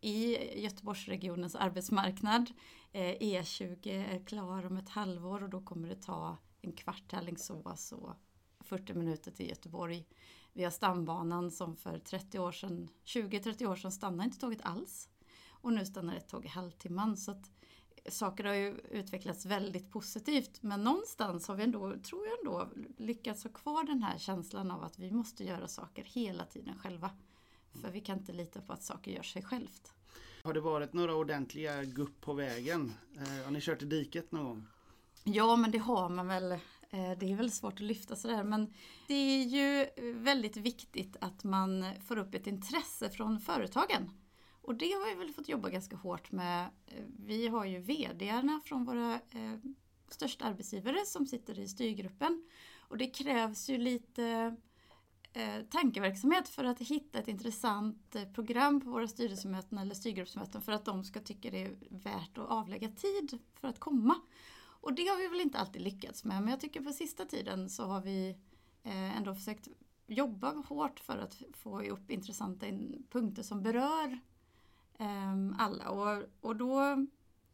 i 0.00 0.38
Göteborgsregionens 0.62 1.54
arbetsmarknad. 1.54 2.50
Eh, 2.92 3.14
E20 3.20 3.88
är 3.88 4.26
klar 4.26 4.66
om 4.66 4.76
ett 4.76 4.88
halvår 4.88 5.42
och 5.42 5.50
då 5.50 5.60
kommer 5.60 5.88
det 5.88 6.02
ta 6.02 6.36
en 6.60 6.72
kvart 6.72 7.08
till 7.08 7.18
Alingsås 7.18 7.92
och 7.92 8.14
40 8.64 8.94
minuter 8.94 9.30
till 9.30 9.48
Göteborg. 9.48 10.06
Vi 10.52 10.64
har 10.64 10.70
stambanan 10.70 11.50
som 11.50 11.76
för 11.76 11.98
30 11.98 12.38
år 12.38 12.52
sedan, 12.52 12.88
20-30 13.04 13.66
år 13.66 13.76
sedan 13.76 13.92
stannade 13.92 14.24
inte 14.24 14.38
tåget 14.38 14.62
alls. 14.62 15.08
Och 15.48 15.72
nu 15.72 15.86
stannar 15.86 16.16
ett 16.16 16.28
tåg 16.28 16.44
i 16.44 16.48
halvtimman. 16.48 17.16
Så 17.16 17.30
att 17.30 17.50
saker 18.08 18.44
har 18.44 18.54
ju 18.54 18.74
utvecklats 18.90 19.46
väldigt 19.46 19.90
positivt. 19.90 20.62
Men 20.62 20.84
någonstans 20.84 21.48
har 21.48 21.54
vi 21.54 21.62
ändå, 21.62 21.94
tror 22.02 22.26
jag 22.26 22.38
ändå, 22.38 22.68
lyckats 22.96 23.44
ha 23.44 23.50
kvar 23.50 23.84
den 23.84 24.02
här 24.02 24.18
känslan 24.18 24.70
av 24.70 24.84
att 24.84 24.98
vi 24.98 25.10
måste 25.10 25.44
göra 25.44 25.68
saker 25.68 26.04
hela 26.04 26.44
tiden 26.44 26.78
själva. 26.78 27.10
För 27.80 27.90
vi 27.90 28.00
kan 28.00 28.18
inte 28.18 28.32
lita 28.32 28.60
på 28.60 28.72
att 28.72 28.82
saker 28.82 29.10
gör 29.10 29.22
sig 29.22 29.42
självt. 29.42 29.92
Har 30.42 30.54
det 30.54 30.60
varit 30.60 30.92
några 30.92 31.14
ordentliga 31.14 31.84
gupp 31.84 32.20
på 32.20 32.32
vägen? 32.32 32.94
Eh, 33.16 33.44
har 33.44 33.50
ni 33.50 33.60
kört 33.60 33.82
i 33.82 33.84
diket 33.84 34.32
någon 34.32 34.44
gång? 34.44 34.66
Ja, 35.24 35.56
men 35.56 35.70
det 35.70 35.78
har 35.78 36.08
man 36.08 36.26
väl. 36.26 36.58
Eh, 36.94 37.18
det 37.18 37.32
är 37.32 37.36
väl 37.36 37.50
svårt 37.50 37.72
att 37.72 37.80
lyfta 37.80 38.16
sådär 38.16 38.44
men 38.44 38.72
det 39.08 39.14
är 39.14 39.44
ju 39.44 39.86
väldigt 40.12 40.56
viktigt 40.56 41.16
att 41.20 41.44
man 41.44 41.84
får 42.06 42.18
upp 42.18 42.34
ett 42.34 42.46
intresse 42.46 43.10
från 43.10 43.40
företagen. 43.40 44.10
Och 44.62 44.74
det 44.74 44.92
har 44.92 45.14
vi 45.14 45.14
väl 45.14 45.34
fått 45.34 45.48
jobba 45.48 45.68
ganska 45.68 45.96
hårt 45.96 46.32
med. 46.32 46.68
Eh, 46.86 47.04
vi 47.18 47.48
har 47.48 47.64
ju 47.64 47.78
VDarna 47.78 48.60
från 48.64 48.84
våra 48.84 49.14
eh, 49.14 49.58
största 50.08 50.44
arbetsgivare 50.44 51.06
som 51.06 51.26
sitter 51.26 51.58
i 51.58 51.68
styrgruppen. 51.68 52.44
Och 52.78 52.98
det 52.98 53.06
krävs 53.06 53.68
ju 53.70 53.78
lite 53.78 54.56
eh, 55.32 55.62
tankeverksamhet 55.70 56.48
för 56.48 56.64
att 56.64 56.80
hitta 56.80 57.18
ett 57.18 57.28
intressant 57.28 58.16
eh, 58.16 58.32
program 58.32 58.80
på 58.80 58.90
våra 58.90 59.08
styrelsemöten 59.08 59.78
eller 59.78 59.94
styrgruppsmöten 59.94 60.62
för 60.62 60.72
att 60.72 60.84
de 60.84 61.04
ska 61.04 61.20
tycka 61.20 61.50
det 61.50 61.62
är 61.62 61.76
värt 61.90 62.38
att 62.38 62.48
avlägga 62.48 62.88
tid 62.88 63.38
för 63.60 63.68
att 63.68 63.80
komma. 63.80 64.20
Och 64.84 64.94
det 64.94 65.06
har 65.06 65.16
vi 65.16 65.28
väl 65.28 65.40
inte 65.40 65.58
alltid 65.58 65.82
lyckats 65.82 66.24
med 66.24 66.42
men 66.42 66.50
jag 66.50 66.60
tycker 66.60 66.80
på 66.80 66.92
sista 66.92 67.24
tiden 67.24 67.70
så 67.70 67.84
har 67.84 68.00
vi 68.00 68.36
eh, 68.82 69.16
ändå 69.16 69.34
försökt 69.34 69.68
jobba 70.06 70.50
hårt 70.68 71.00
för 71.00 71.18
att 71.18 71.42
få 71.52 71.82
upp 71.82 72.10
intressanta 72.10 72.66
punkter 73.10 73.42
som 73.42 73.62
berör 73.62 74.20
ehm, 74.98 75.56
alla. 75.58 75.90
Och, 75.90 76.22
och 76.40 76.56
då, 76.56 76.80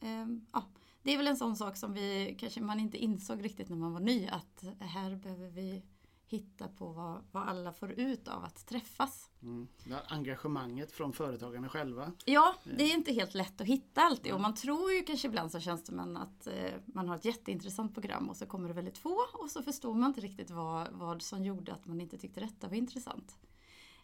ehm, 0.00 0.46
ja, 0.52 0.64
det 1.02 1.12
är 1.12 1.16
väl 1.16 1.26
en 1.26 1.36
sån 1.36 1.56
sak 1.56 1.76
som 1.76 1.92
vi 1.92 2.36
kanske 2.38 2.60
man 2.60 2.80
inte 2.80 2.98
insåg 2.98 3.44
riktigt 3.44 3.68
när 3.68 3.76
man 3.76 3.92
var 3.92 4.00
ny 4.00 4.26
att 4.26 4.64
här 4.80 5.16
behöver 5.16 5.50
vi 5.50 5.82
hitta 6.30 6.68
på 6.68 6.92
vad, 6.92 7.24
vad 7.32 7.48
alla 7.48 7.72
får 7.72 7.90
ut 7.90 8.28
av 8.28 8.44
att 8.44 8.66
träffas. 8.66 9.30
Mm. 9.42 9.68
Engagemanget 10.06 10.92
från 10.92 11.12
företagarna 11.12 11.68
själva. 11.68 12.12
Ja, 12.24 12.54
det 12.64 12.84
är 12.84 12.94
inte 12.94 13.12
helt 13.12 13.34
lätt 13.34 13.60
att 13.60 13.66
hitta 13.66 14.00
alltid 14.00 14.32
och 14.32 14.40
man 14.40 14.54
tror 14.54 14.92
ju 14.92 15.02
kanske 15.02 15.28
ibland 15.28 15.50
som 15.50 15.60
tjänsteman 15.60 16.16
att 16.16 16.46
eh, 16.46 16.72
man 16.86 17.08
har 17.08 17.16
ett 17.16 17.24
jätteintressant 17.24 17.94
program 17.94 18.28
och 18.28 18.36
så 18.36 18.46
kommer 18.46 18.68
det 18.68 18.74
väldigt 18.74 18.98
få 18.98 19.18
och 19.32 19.50
så 19.50 19.62
förstår 19.62 19.94
man 19.94 20.08
inte 20.08 20.20
riktigt 20.20 20.50
vad, 20.50 20.88
vad 20.92 21.22
som 21.22 21.44
gjorde 21.44 21.72
att 21.72 21.86
man 21.86 22.00
inte 22.00 22.18
tyckte 22.18 22.40
detta 22.40 22.68
var 22.68 22.74
intressant. 22.74 23.36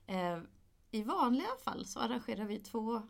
Eh, 0.07 0.39
I 0.91 1.03
vanliga 1.03 1.57
fall 1.65 1.87
så 1.87 2.01
arrangerar 2.01 2.45
vi 2.45 2.59
två 2.59 3.03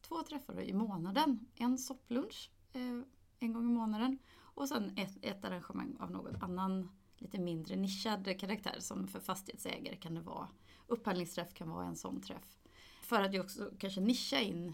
två 0.00 0.22
träffar 0.22 0.60
i 0.60 0.72
månaden. 0.72 1.46
En 1.54 1.78
sopplunch 1.78 2.50
eh, 2.72 3.00
en 3.38 3.52
gång 3.52 3.64
i 3.64 3.72
månaden 3.72 4.18
och 4.38 4.68
sen 4.68 4.92
ett, 4.96 5.18
ett 5.22 5.44
arrangemang 5.44 5.96
av 6.00 6.10
någon 6.10 6.42
annan 6.42 6.88
lite 7.20 7.40
mindre 7.40 7.76
nischad 7.76 8.38
karaktär 8.40 8.76
som 8.78 9.08
för 9.08 9.20
fastighetsägare 9.20 9.96
kan 9.96 10.14
det 10.14 10.20
vara. 10.20 10.48
Upphandlingsträff 10.86 11.54
kan 11.54 11.70
vara 11.70 11.86
en 11.86 11.96
sån 11.96 12.20
träff. 12.20 12.58
För 13.02 13.22
att 13.22 13.34
ju 13.34 13.40
också 13.40 13.70
kanske 13.78 14.00
nischa 14.00 14.40
in 14.40 14.72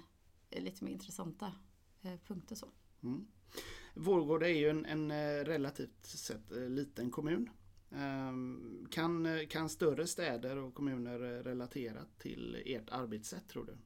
eh, 0.50 0.62
lite 0.62 0.84
mer 0.84 0.92
intressanta 0.92 1.52
eh, 2.02 2.16
punkter 2.26 2.54
så. 2.54 2.68
Mm. 3.02 3.26
Vårgårda 3.94 4.48
är 4.48 4.54
ju 4.54 4.68
en, 4.68 4.86
en 4.86 5.10
eh, 5.10 5.44
relativt 5.44 6.06
sett 6.06 6.50
liten 6.50 7.10
kommun. 7.10 7.50
Ehm, 7.90 8.86
kan, 8.90 9.46
kan 9.48 9.68
större 9.68 10.06
städer 10.06 10.56
och 10.56 10.74
kommuner 10.74 11.18
relatera 11.42 12.04
till 12.18 12.62
ert 12.66 12.90
arbetssätt 12.90 13.48
tror 13.48 13.64
du? 13.64 13.76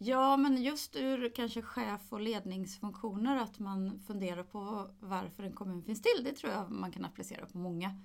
Ja, 0.00 0.36
men 0.36 0.62
just 0.62 0.96
ur 0.96 1.32
kanske 1.34 1.62
chef 1.62 2.00
och 2.12 2.20
ledningsfunktioner 2.20 3.36
att 3.36 3.58
man 3.58 4.00
funderar 4.00 4.42
på 4.42 4.90
varför 5.00 5.42
en 5.42 5.52
kommun 5.52 5.82
finns 5.82 6.02
till. 6.02 6.24
Det 6.24 6.32
tror 6.32 6.52
jag 6.52 6.70
man 6.70 6.92
kan 6.92 7.04
applicera 7.04 7.46
på 7.46 7.58
många. 7.58 8.00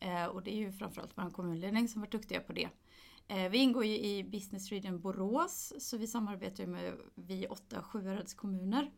Eh, 0.00 0.24
och 0.24 0.42
det 0.42 0.54
är 0.54 0.56
ju 0.56 0.72
framförallt 0.72 1.12
vår 1.14 1.30
kommunledning 1.30 1.88
som 1.88 2.00
varit 2.00 2.12
duktiga 2.12 2.40
på 2.40 2.52
det. 2.52 2.68
Eh, 3.28 3.48
vi 3.50 3.58
ingår 3.58 3.84
ju 3.84 3.98
i 3.98 4.24
Business 4.24 4.68
Region 4.68 5.00
Borås 5.00 5.72
så 5.78 5.96
vi 5.96 6.06
samarbetar 6.06 6.66
med 6.66 6.94
vi 7.14 7.46
åtta 7.46 7.82
Sjuhäradskommuner. 7.82 8.90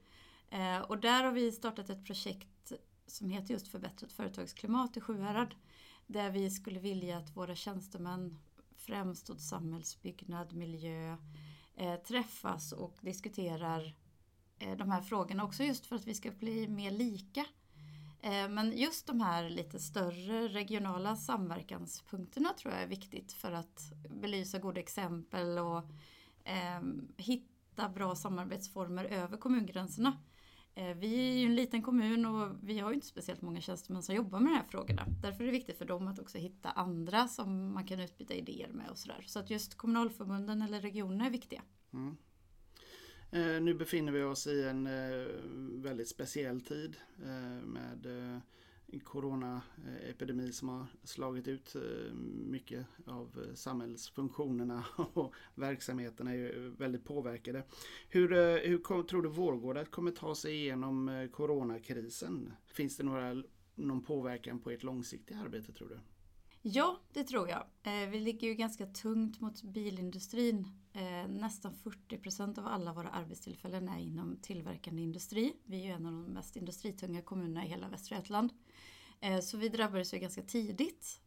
Eh, 0.51 0.79
och 0.79 0.99
där 0.99 1.25
har 1.25 1.33
vi 1.33 1.53
startat 1.53 1.91
ett 1.91 2.07
projekt 2.07 2.73
som 3.07 3.31
heter 3.31 3.55
just 3.55 3.69
Förbättrat 3.69 4.13
företagsklimat 4.13 4.97
i 4.97 5.01
Sjuhärad. 5.01 5.55
Där 6.07 6.31
vi 6.31 6.51
skulle 6.51 6.81
vilja 6.81 7.19
att 7.19 7.37
våra 7.37 7.55
tjänstemän 7.55 8.39
främst 8.77 9.31
åt 9.31 9.41
samhällsbyggnad, 9.41 10.53
miljö, 10.53 11.17
eh, 11.81 11.97
träffas 11.97 12.73
och 12.73 12.97
diskuterar 13.01 13.95
eh, 14.59 14.77
de 14.77 14.91
här 14.91 15.03
frågorna 15.03 15.45
också 15.45 15.63
just 15.63 15.87
för 15.87 15.97
att 15.97 16.07
vi 16.07 16.15
ska 16.15 16.31
bli 16.31 16.69
mer 16.69 16.91
lika. 16.91 17.47
Eh, 18.23 18.49
men 18.49 18.73
just 18.77 19.07
de 19.07 19.21
här 19.21 19.51
lite 19.51 19.79
större 19.79 20.49
regionala 20.49 21.17
samverkanspunkterna 21.17 22.53
tror 22.53 22.75
jag 22.75 22.83
är 22.83 22.87
viktigt 22.87 23.33
för 23.33 23.53
att 23.53 23.93
belysa 24.11 24.59
goda 24.59 24.81
exempel 24.81 25.59
och 25.59 25.85
eh, 26.45 26.81
hitta 27.17 27.89
bra 27.89 28.15
samarbetsformer 28.15 29.05
över 29.05 29.37
kommungränserna. 29.37 30.17
Eh, 30.81 30.97
vi 30.97 31.31
är 31.31 31.39
ju 31.39 31.47
en 31.47 31.55
liten 31.55 31.83
kommun 31.83 32.27
och 32.27 32.57
vi 32.63 32.79
har 32.79 32.91
ju 32.91 32.95
inte 32.95 33.07
speciellt 33.07 33.43
många 33.43 33.61
tjänstemän 33.61 34.03
som 34.03 34.15
jobbar 34.15 34.41
med 34.41 34.53
de 34.53 34.57
här 34.57 34.65
frågorna. 34.69 35.07
Därför 35.23 35.43
är 35.43 35.47
det 35.47 35.53
viktigt 35.53 35.79
för 35.79 35.85
dem 35.85 36.09
att 36.09 36.19
också 36.19 36.39
hitta 36.39 36.71
andra 36.71 37.29
som 37.29 37.75
man 37.75 37.87
kan 37.87 38.01
utbyta 38.01 38.35
idéer 38.35 38.69
med 38.69 38.91
och 38.91 38.99
sådär. 38.99 39.25
Så 39.27 39.39
att 39.39 39.51
just 39.51 39.75
kommunalförbunden 39.75 40.63
eller 40.63 40.81
regionerna 40.81 41.27
är 41.27 41.31
viktiga. 41.31 41.63
Mm. 41.93 42.17
Eh, 43.31 43.63
nu 43.63 43.75
befinner 43.75 44.13
vi 44.13 44.23
oss 44.23 44.47
i 44.47 44.63
en 44.63 44.87
eh, 44.87 45.27
väldigt 45.83 46.09
speciell 46.09 46.61
tid 46.61 46.97
eh, 47.23 47.67
med 47.67 48.07
coronaepidemi 48.99 50.53
som 50.53 50.69
har 50.69 50.87
slagit 51.05 51.49
ut 51.49 51.75
eh, 51.75 52.15
mycket 52.47 52.87
av 53.07 53.45
eh, 53.47 53.55
samhällsfunktionerna 53.55 54.85
och 54.97 55.35
verksamheterna 55.55 56.35
är 56.35 56.77
väldigt 56.79 57.05
påverkade. 57.05 57.63
Hur, 58.09 58.33
eh, 58.33 58.71
hur 58.71 59.03
tror 59.03 59.23
du 59.23 59.29
Vårgårda 59.29 59.85
kommer 59.85 60.11
ta 60.11 60.35
sig 60.35 60.55
igenom 60.55 61.29
coronakrisen? 61.33 62.53
Finns 62.67 62.97
det 62.97 63.05
några, 63.05 63.43
någon 63.75 64.03
påverkan 64.03 64.59
på 64.59 64.71
ert 64.71 64.83
långsiktiga 64.83 65.39
arbete 65.39 65.73
tror 65.73 65.89
du? 65.89 65.99
Ja, 66.63 67.01
det 67.13 67.25
tror 67.25 67.49
jag. 67.49 67.65
Eh, 67.83 68.09
vi 68.09 68.21
ligger 68.21 68.49
ju 68.49 68.55
ganska 68.55 68.87
tungt 68.87 69.41
mot 69.41 69.63
bilindustrin. 69.63 70.69
Eh, 70.93 71.29
nästan 71.29 71.75
40 71.75 72.19
procent 72.19 72.59
av 72.59 72.67
alla 72.67 72.93
våra 72.93 73.09
arbetstillfällen 73.09 73.89
är 73.89 73.99
inom 73.99 74.37
tillverkande 74.37 75.03
industri. 75.03 75.57
Vi 75.65 75.81
är 75.81 75.85
ju 75.85 75.91
en 75.91 76.07
av 76.07 76.13
de 76.13 76.23
mest 76.23 76.57
industritunga 76.57 77.23
kommunerna 77.23 77.65
i 77.65 77.69
hela 77.69 77.89
Västra 77.89 78.17
Götaland. 78.17 78.53
Eh, 79.21 79.41
så 79.41 79.57
vi 79.57 79.69
drabbades 79.69 80.15
ju 80.15 80.19
ganska 80.19 80.43
tidigt. 80.43 81.21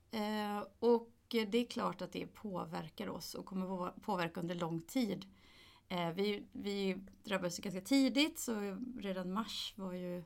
Och 0.80 1.10
det 1.30 1.58
är 1.58 1.66
klart 1.66 2.02
att 2.02 2.12
det 2.12 2.28
påverkar 2.28 3.10
oss 3.10 3.34
och 3.34 3.46
kommer 3.46 3.92
påverka 4.02 4.40
under 4.40 4.56
lång 4.56 4.82
tid. 4.82 5.26
Vi, 6.16 6.44
vi 6.52 6.98
drabbades 7.24 7.60
ganska 7.60 7.82
tidigt 7.82 8.40
så 8.40 8.78
redan 9.00 9.34
mars 9.34 9.74
var 9.78 9.94
ju 9.94 10.24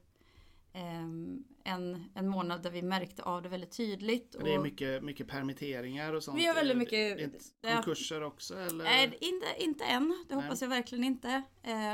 en, 1.64 2.04
en 2.14 2.28
månad 2.28 2.64
där 2.64 2.72
vi 2.72 2.82
märkte 2.82 3.24
av 3.24 3.42
det 3.42 3.50
väldigt 3.50 3.72
tydligt. 3.72 4.36
Det 4.44 4.54
är 4.54 4.60
mycket, 4.60 5.04
mycket 5.04 5.28
permitteringar 5.28 6.14
och 6.14 6.24
sånt? 6.24 6.38
Vi 6.38 6.46
har 6.46 6.56
väldigt 6.56 6.78
mycket... 6.78 7.32
Konkurser 7.62 8.24
också? 8.24 8.60
Eller? 8.60 8.84
Nej, 8.84 9.18
inte, 9.22 9.46
inte 9.60 9.84
än. 9.84 10.26
Det 10.30 10.36
hoppas 10.36 10.62
Nej. 10.62 10.70
jag 10.70 10.70
verkligen 10.70 11.04
inte. 11.04 11.42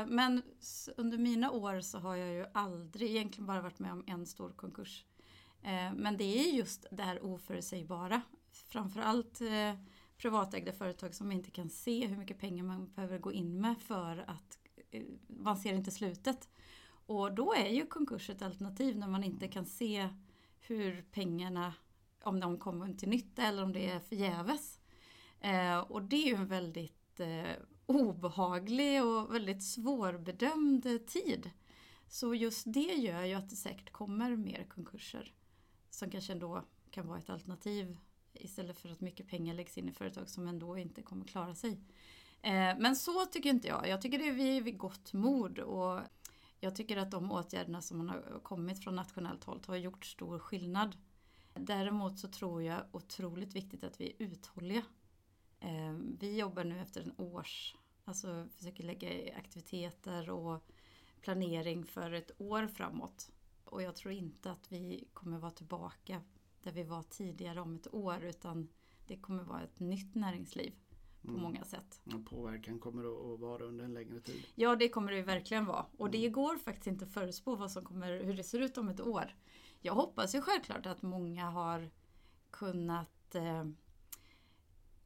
Men 0.06 0.42
under 0.96 1.18
mina 1.18 1.50
år 1.50 1.80
så 1.80 1.98
har 1.98 2.16
jag 2.16 2.34
ju 2.34 2.46
aldrig 2.54 3.10
egentligen 3.10 3.46
bara 3.46 3.60
varit 3.60 3.78
med 3.78 3.92
om 3.92 4.04
en 4.06 4.26
stor 4.26 4.52
konkurs. 4.56 5.04
Eh, 5.64 5.94
men 5.96 6.16
det 6.16 6.24
är 6.24 6.52
just 6.52 6.86
det 6.90 7.02
här 7.02 7.24
oförutsägbara. 7.24 8.22
Framförallt 8.52 9.40
eh, 9.40 9.74
privatägda 10.16 10.72
företag 10.72 11.14
som 11.14 11.32
inte 11.32 11.50
kan 11.50 11.70
se 11.70 12.06
hur 12.06 12.16
mycket 12.16 12.38
pengar 12.38 12.64
man 12.64 12.92
behöver 12.94 13.18
gå 13.18 13.32
in 13.32 13.60
med 13.60 13.74
för 13.78 14.24
att 14.26 14.58
eh, 14.90 15.02
man 15.26 15.56
ser 15.56 15.72
inte 15.74 15.90
slutet. 15.90 16.48
Och 17.06 17.34
då 17.34 17.54
är 17.54 17.68
ju 17.68 17.86
konkurs 17.86 18.30
ett 18.30 18.42
alternativ 18.42 18.96
när 18.96 19.08
man 19.08 19.24
inte 19.24 19.48
kan 19.48 19.66
se 19.66 20.08
hur 20.60 21.02
pengarna, 21.02 21.74
om 22.22 22.40
de 22.40 22.58
kommer 22.58 22.94
till 22.94 23.08
nytta 23.08 23.42
eller 23.42 23.62
om 23.62 23.72
det 23.72 23.90
är 23.90 24.00
förgäves. 24.00 24.80
Eh, 25.40 25.78
och 25.78 26.02
det 26.02 26.16
är 26.16 26.26
ju 26.26 26.34
en 26.34 26.46
väldigt 26.46 27.20
eh, 27.20 27.52
obehaglig 27.86 29.04
och 29.04 29.34
väldigt 29.34 29.62
svårbedömd 29.62 31.06
tid. 31.06 31.50
Så 32.08 32.34
just 32.34 32.72
det 32.72 32.80
gör 32.94 33.22
ju 33.22 33.34
att 33.34 33.50
det 33.50 33.56
säkert 33.56 33.92
kommer 33.92 34.36
mer 34.36 34.66
konkurser 34.68 35.34
som 35.90 36.10
kanske 36.10 36.32
ändå 36.32 36.64
kan 36.90 37.06
vara 37.06 37.18
ett 37.18 37.30
alternativ 37.30 37.96
istället 38.32 38.78
för 38.78 38.88
att 38.88 39.00
mycket 39.00 39.28
pengar 39.28 39.54
läggs 39.54 39.78
in 39.78 39.88
i 39.88 39.92
företag 39.92 40.28
som 40.28 40.48
ändå 40.48 40.78
inte 40.78 41.02
kommer 41.02 41.24
klara 41.24 41.54
sig. 41.54 41.80
Eh, 42.42 42.78
men 42.78 42.96
så 42.96 43.26
tycker 43.26 43.50
inte 43.50 43.68
jag. 43.68 43.88
Jag 43.88 44.02
tycker 44.02 44.18
det 44.18 44.28
är 44.28 44.32
vi 44.32 44.60
vid 44.60 44.78
gott 44.78 45.12
mod 45.12 45.58
och 45.58 46.00
jag 46.60 46.76
tycker 46.76 46.96
att 46.96 47.10
de 47.10 47.32
åtgärderna 47.32 47.82
som 47.82 48.08
har 48.08 48.40
kommit 48.42 48.84
från 48.84 48.96
nationellt 48.96 49.44
håll 49.44 49.60
har 49.66 49.76
gjort 49.76 50.04
stor 50.04 50.38
skillnad. 50.38 50.96
Däremot 51.54 52.18
så 52.18 52.28
tror 52.28 52.62
jag 52.62 52.82
otroligt 52.92 53.56
viktigt 53.56 53.84
att 53.84 54.00
vi 54.00 54.06
är 54.06 54.14
uthålliga. 54.18 54.82
Ehm, 55.60 56.16
vi 56.20 56.38
jobbar 56.38 56.64
nu 56.64 56.80
efter 56.80 57.02
en 57.02 57.14
års, 57.16 57.76
alltså 58.04 58.48
försöker 58.56 58.84
lägga 58.84 59.36
aktiviteter 59.36 60.30
och 60.30 60.64
planering 61.20 61.84
för 61.84 62.12
ett 62.12 62.30
år 62.38 62.66
framåt. 62.66 63.30
Och 63.64 63.82
jag 63.82 63.96
tror 63.96 64.14
inte 64.14 64.50
att 64.50 64.72
vi 64.72 65.08
kommer 65.12 65.38
vara 65.38 65.50
tillbaka 65.50 66.22
där 66.62 66.72
vi 66.72 66.82
var 66.82 67.02
tidigare 67.02 67.60
om 67.60 67.74
ett 67.76 67.94
år 67.94 68.24
utan 68.24 68.68
det 69.06 69.16
kommer 69.16 69.42
vara 69.42 69.62
ett 69.62 69.80
nytt 69.80 70.14
näringsliv 70.14 70.74
på 71.24 71.30
mm. 71.30 71.42
många 71.42 71.64
sätt. 71.64 72.00
Och 72.04 72.26
påverkan 72.26 72.78
kommer 72.78 73.34
att 73.34 73.40
vara 73.40 73.64
under 73.64 73.84
en 73.84 73.94
längre 73.94 74.20
tid. 74.20 74.44
Ja 74.54 74.76
det 74.76 74.88
kommer 74.88 75.12
det 75.12 75.22
verkligen 75.22 75.64
vara. 75.66 75.86
Och 75.96 76.10
det 76.10 76.18
mm. 76.18 76.32
går 76.32 76.56
faktiskt 76.56 76.86
inte 76.86 77.04
att 77.04 77.12
förutspå 77.12 77.56
vad 77.56 77.70
som 77.70 77.84
kommer, 77.84 78.24
hur 78.24 78.34
det 78.34 78.44
ser 78.44 78.60
ut 78.60 78.78
om 78.78 78.88
ett 78.88 79.00
år. 79.00 79.34
Jag 79.80 79.94
hoppas 79.94 80.34
ju 80.34 80.40
självklart 80.40 80.86
att 80.86 81.02
många 81.02 81.44
har 81.50 81.90
kunnat 82.50 83.34
eh, 83.34 83.64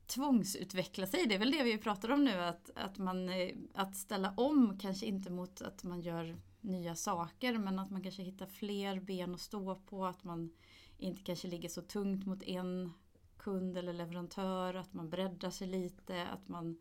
tvångsutveckla 0.07 1.07
sig. 1.07 1.27
Det 1.27 1.35
är 1.35 1.39
väl 1.39 1.51
det 1.51 1.63
vi 1.63 1.79
pratar 1.79 2.11
om 2.11 2.25
nu, 2.25 2.33
att, 2.33 2.71
att, 2.75 2.99
man, 2.99 3.29
eh, 3.29 3.57
att 3.75 3.97
ställa 3.97 4.35
om 4.37 4.79
kanske 4.79 5.07
inte 5.07 5.31
mot 5.31 5.63
att 5.63 5.85
man 5.85 6.01
gör 6.01 6.37
nya 6.61 6.95
saker 6.95 7.59
men 7.59 7.79
att 7.79 7.91
man 7.91 8.03
kanske 8.03 8.23
hittar 8.23 8.47
fler 8.47 9.01
ben 9.01 9.35
att 9.35 9.41
stå 9.41 9.75
på, 9.75 10.07
att 10.07 10.25
man 10.25 10.53
inte 10.99 11.23
kanske 11.23 11.49
ligger 11.49 11.69
så 11.69 11.83
tungt 11.83 12.27
mot 12.27 12.43
en 12.43 12.93
kund 13.39 13.79
eller 13.79 13.93
leverantör, 13.93 14.75
att 14.75 14.95
man 14.95 15.11
breddar 15.11 15.51
sig 15.51 15.67
lite, 15.67 16.27
att 16.27 16.49
man 16.49 16.79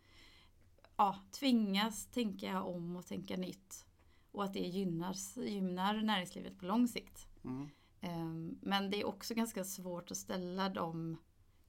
ja, 0.98 1.16
tvingas 1.32 2.06
tänka 2.06 2.64
om 2.64 2.96
och 2.96 3.06
tänka 3.06 3.38
nytt. 3.38 3.86
Och 4.32 4.44
att 4.44 4.54
det 4.54 4.60
gynnar, 4.60 5.16
gynnar 5.42 6.02
näringslivet 6.02 6.60
på 6.60 6.66
lång 6.66 6.88
sikt. 6.88 7.28
Mm. 7.44 7.70
Ehm, 8.02 8.58
men 8.62 8.90
det 8.90 9.02
är 9.02 9.08
också 9.08 9.34
ganska 9.34 9.64
svårt 9.64 10.12
att 10.12 10.18
ställa 10.18 10.70
de 10.70 11.18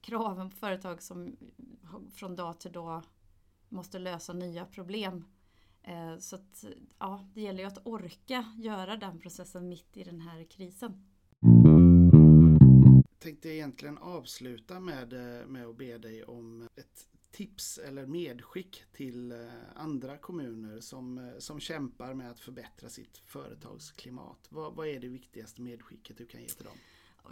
kraven 0.01 0.49
på 0.49 0.55
företag 0.55 1.01
som 1.01 1.37
från 2.13 2.35
dag 2.35 2.59
till 2.59 2.71
dag 2.71 3.03
måste 3.69 3.99
lösa 3.99 4.33
nya 4.33 4.65
problem. 4.65 5.25
Ehm, 5.83 6.19
så 6.19 6.35
att, 6.35 6.65
ja, 6.99 7.29
det 7.33 7.41
gäller 7.41 7.59
ju 7.59 7.67
att 7.67 7.87
orka 7.87 8.53
göra 8.57 8.97
den 8.97 9.19
processen 9.19 9.69
mitt 9.69 9.97
i 9.97 10.03
den 10.03 10.21
här 10.21 10.43
krisen 10.43 11.05
tänkte 13.19 13.49
egentligen 13.49 13.97
avsluta 13.97 14.79
med, 14.79 15.13
eh, 15.13 15.47
med 15.47 15.67
att 15.67 15.77
be 15.77 15.97
dig 15.97 16.23
om 16.23 16.67
ett 16.75 17.07
tips 17.31 17.77
eller 17.77 18.05
medskick 18.05 18.83
till 18.91 19.31
eh, 19.31 19.37
andra 19.75 20.17
kommuner 20.17 20.79
som, 20.79 21.17
eh, 21.17 21.37
som 21.39 21.59
kämpar 21.59 22.13
med 22.13 22.31
att 22.31 22.39
förbättra 22.39 22.89
sitt 22.89 23.17
företagsklimat. 23.17 24.47
Vad, 24.49 24.75
vad 24.75 24.87
är 24.87 24.99
det 24.99 25.07
viktigaste 25.07 25.61
medskicket 25.61 26.17
du 26.17 26.25
kan 26.25 26.41
ge 26.41 26.47
till 26.47 26.65
dem? 26.65 26.77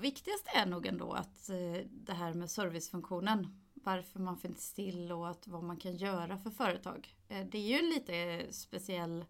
Viktigast 0.02 0.48
är 0.56 0.66
nog 0.66 0.86
ändå 0.86 1.12
att 1.12 1.48
det 1.90 2.14
här 2.14 2.34
med 2.34 2.52
servicefunktionen, 2.52 3.62
varför 3.74 4.20
man 4.20 4.38
finns 4.38 4.74
till 4.74 5.12
och 5.12 5.30
att 5.30 5.48
vad 5.48 5.64
man 5.64 5.78
kan 5.78 5.96
göra 5.96 6.38
för 6.38 6.50
företag. 6.50 7.16
Det 7.28 7.58
är 7.58 7.68
ju 7.68 7.78
en 7.78 7.90
lite 7.90 8.48
speciell 8.54 9.26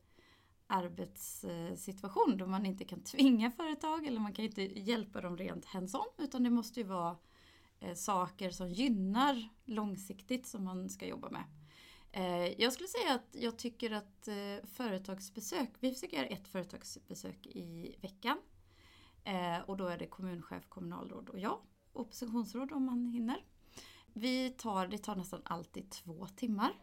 arbetssituation 0.67 2.37
då 2.37 2.47
man 2.47 2.65
inte 2.65 2.85
kan 2.85 3.03
tvinga 3.03 3.51
företag 3.51 4.05
eller 4.05 4.19
man 4.19 4.33
kan 4.33 4.45
inte 4.45 4.79
hjälpa 4.79 5.21
dem 5.21 5.37
rent 5.37 5.65
hands-on 5.65 6.07
utan 6.17 6.43
det 6.43 6.49
måste 6.49 6.79
ju 6.79 6.85
vara 6.85 7.17
eh, 7.79 7.93
saker 7.93 8.49
som 8.49 8.69
gynnar 8.69 9.49
långsiktigt 9.65 10.47
som 10.47 10.63
man 10.63 10.89
ska 10.89 11.07
jobba 11.07 11.29
med. 11.29 11.43
Eh, 12.11 12.61
jag 12.61 12.73
skulle 12.73 12.87
säga 12.87 13.15
att 13.15 13.27
jag 13.31 13.57
tycker 13.57 13.91
att 13.91 14.27
eh, 14.27 14.67
företagsbesök, 14.67 15.69
vi 15.79 15.93
försöker 15.93 16.17
göra 16.17 16.27
ett 16.27 16.47
företagsbesök 16.47 17.47
i 17.47 17.95
veckan. 18.01 18.37
Och 19.65 19.77
då 19.77 19.87
är 19.87 19.97
det 19.97 20.07
kommunchef, 20.07 20.67
kommunalråd 20.69 21.29
och 21.29 21.39
jag. 21.39 21.59
Oppositionsråd 21.93 22.71
om 22.71 22.85
man 22.85 23.05
hinner. 23.05 23.45
Vi 24.13 24.49
tar, 24.49 24.87
det 24.87 24.97
tar 24.97 25.15
nästan 25.15 25.41
alltid 25.43 25.89
två 25.89 26.27
timmar. 26.27 26.73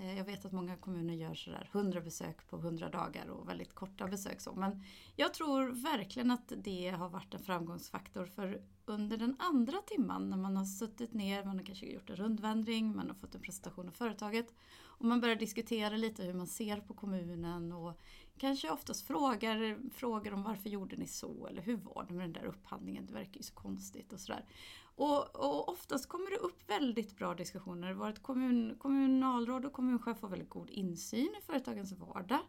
Eh, 0.00 0.18
jag 0.18 0.24
vet 0.24 0.44
att 0.44 0.52
många 0.52 0.76
kommuner 0.76 1.14
gör 1.14 1.34
sådär 1.34 1.68
100 1.72 2.00
besök 2.00 2.48
på 2.50 2.56
100 2.56 2.88
dagar 2.88 3.28
och 3.28 3.48
väldigt 3.48 3.74
korta 3.74 4.06
besök. 4.06 4.40
Så. 4.40 4.54
Men 4.54 4.82
jag 5.16 5.34
tror 5.34 5.68
verkligen 5.82 6.30
att 6.30 6.52
det 6.56 6.90
har 6.90 7.08
varit 7.08 7.34
en 7.34 7.40
framgångsfaktor 7.40 8.24
för 8.26 8.62
under 8.86 9.16
den 9.16 9.36
andra 9.38 9.78
timman 9.86 10.30
när 10.30 10.36
man 10.36 10.56
har 10.56 10.64
suttit 10.64 11.14
ner, 11.14 11.44
man 11.44 11.58
har 11.58 11.64
kanske 11.64 11.86
gjort 11.86 12.10
en 12.10 12.16
rundvandring, 12.16 12.96
man 12.96 13.08
har 13.08 13.14
fått 13.14 13.34
en 13.34 13.40
presentation 13.40 13.88
av 13.88 13.92
företaget 13.92 14.54
och 14.82 15.04
man 15.04 15.20
börjar 15.20 15.36
diskutera 15.36 15.96
lite 15.96 16.22
hur 16.22 16.34
man 16.34 16.46
ser 16.46 16.80
på 16.80 16.94
kommunen 16.94 17.72
och 17.72 18.00
kanske 18.38 18.70
oftast 18.70 19.06
frågar, 19.06 19.78
frågar 19.94 20.32
om 20.32 20.42
varför 20.42 20.70
gjorde 20.70 20.96
ni 20.96 21.06
så 21.06 21.46
eller 21.46 21.62
hur 21.62 21.76
var 21.76 22.04
det 22.08 22.14
med 22.14 22.24
den 22.24 22.32
där 22.32 22.44
upphandlingen, 22.44 23.06
det 23.06 23.12
verkar 23.12 23.36
ju 23.36 23.42
så 23.42 23.54
konstigt 23.54 24.12
och 24.12 24.20
sådär. 24.20 24.44
Och, 24.94 25.36
och 25.36 25.68
oftast 25.68 26.08
kommer 26.08 26.30
det 26.30 26.36
upp 26.36 26.70
väldigt 26.70 27.16
bra 27.16 27.34
diskussioner. 27.34 27.92
Vårt 27.92 28.22
kommun, 28.22 28.76
kommunalråd 28.78 29.64
och 29.64 29.72
kommunchef 29.72 30.22
har 30.22 30.28
väldigt 30.28 30.50
god 30.50 30.70
insyn 30.70 31.34
i 31.38 31.42
företagens 31.46 31.92
vardag. 31.92 32.40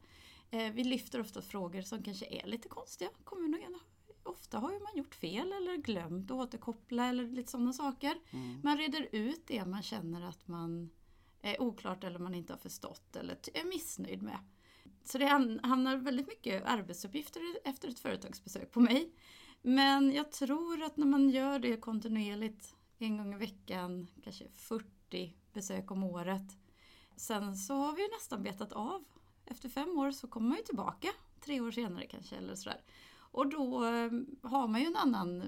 Eh, 0.51 0.71
vi 0.73 0.83
lyfter 0.83 1.21
ofta 1.21 1.41
frågor 1.41 1.81
som 1.81 2.03
kanske 2.03 2.25
är 2.25 2.47
lite 2.47 2.67
konstiga. 2.67 3.09
Kommunen, 3.23 3.79
ofta 4.23 4.59
har 4.59 4.71
ju 4.71 4.79
man 4.79 4.95
gjort 4.95 5.15
fel 5.15 5.53
eller 5.53 5.77
glömt 5.77 6.31
att 6.31 6.37
återkoppla 6.37 7.05
eller 7.05 7.27
lite 7.27 7.51
sådana 7.51 7.73
saker. 7.73 8.15
Mm. 8.31 8.59
Man 8.63 8.77
reder 8.77 9.07
ut 9.11 9.47
det 9.47 9.65
man 9.65 9.81
känner 9.81 10.21
att 10.21 10.47
man 10.47 10.89
är 11.41 11.61
oklart 11.61 12.03
eller 12.03 12.19
man 12.19 12.33
inte 12.33 12.53
har 12.53 12.57
förstått 12.57 13.15
eller 13.15 13.37
är 13.53 13.63
missnöjd 13.63 14.21
med. 14.21 14.37
Så 15.03 15.17
det 15.17 15.25
hamnar 15.63 15.97
väldigt 15.97 16.27
mycket 16.27 16.63
arbetsuppgifter 16.65 17.41
efter 17.63 17.89
ett 17.89 17.99
företagsbesök 17.99 18.71
på 18.71 18.79
mig. 18.79 19.13
Men 19.61 20.13
jag 20.13 20.31
tror 20.31 20.83
att 20.83 20.97
när 20.97 21.05
man 21.05 21.29
gör 21.29 21.59
det 21.59 21.77
kontinuerligt 21.77 22.75
en 22.97 23.17
gång 23.17 23.33
i 23.33 23.37
veckan, 23.37 24.07
kanske 24.23 24.49
40 24.53 25.35
besök 25.53 25.91
om 25.91 26.03
året. 26.03 26.57
Sen 27.15 27.55
så 27.55 27.73
har 27.73 27.95
vi 27.95 28.07
nästan 28.07 28.43
betat 28.43 28.73
av. 28.73 29.03
Efter 29.45 29.69
fem 29.69 29.97
år 29.97 30.11
så 30.11 30.27
kommer 30.27 30.47
man 30.49 30.57
ju 30.57 30.63
tillbaka, 30.63 31.07
tre 31.39 31.61
år 31.61 31.71
senare 31.71 32.05
kanske 32.05 32.35
eller 32.35 32.55
sådär. 32.55 32.81
Och 33.13 33.49
då 33.49 33.85
eh, 33.85 34.11
har 34.41 34.67
man 34.67 34.81
ju 34.81 34.87
en 34.87 34.95
annan 34.95 35.43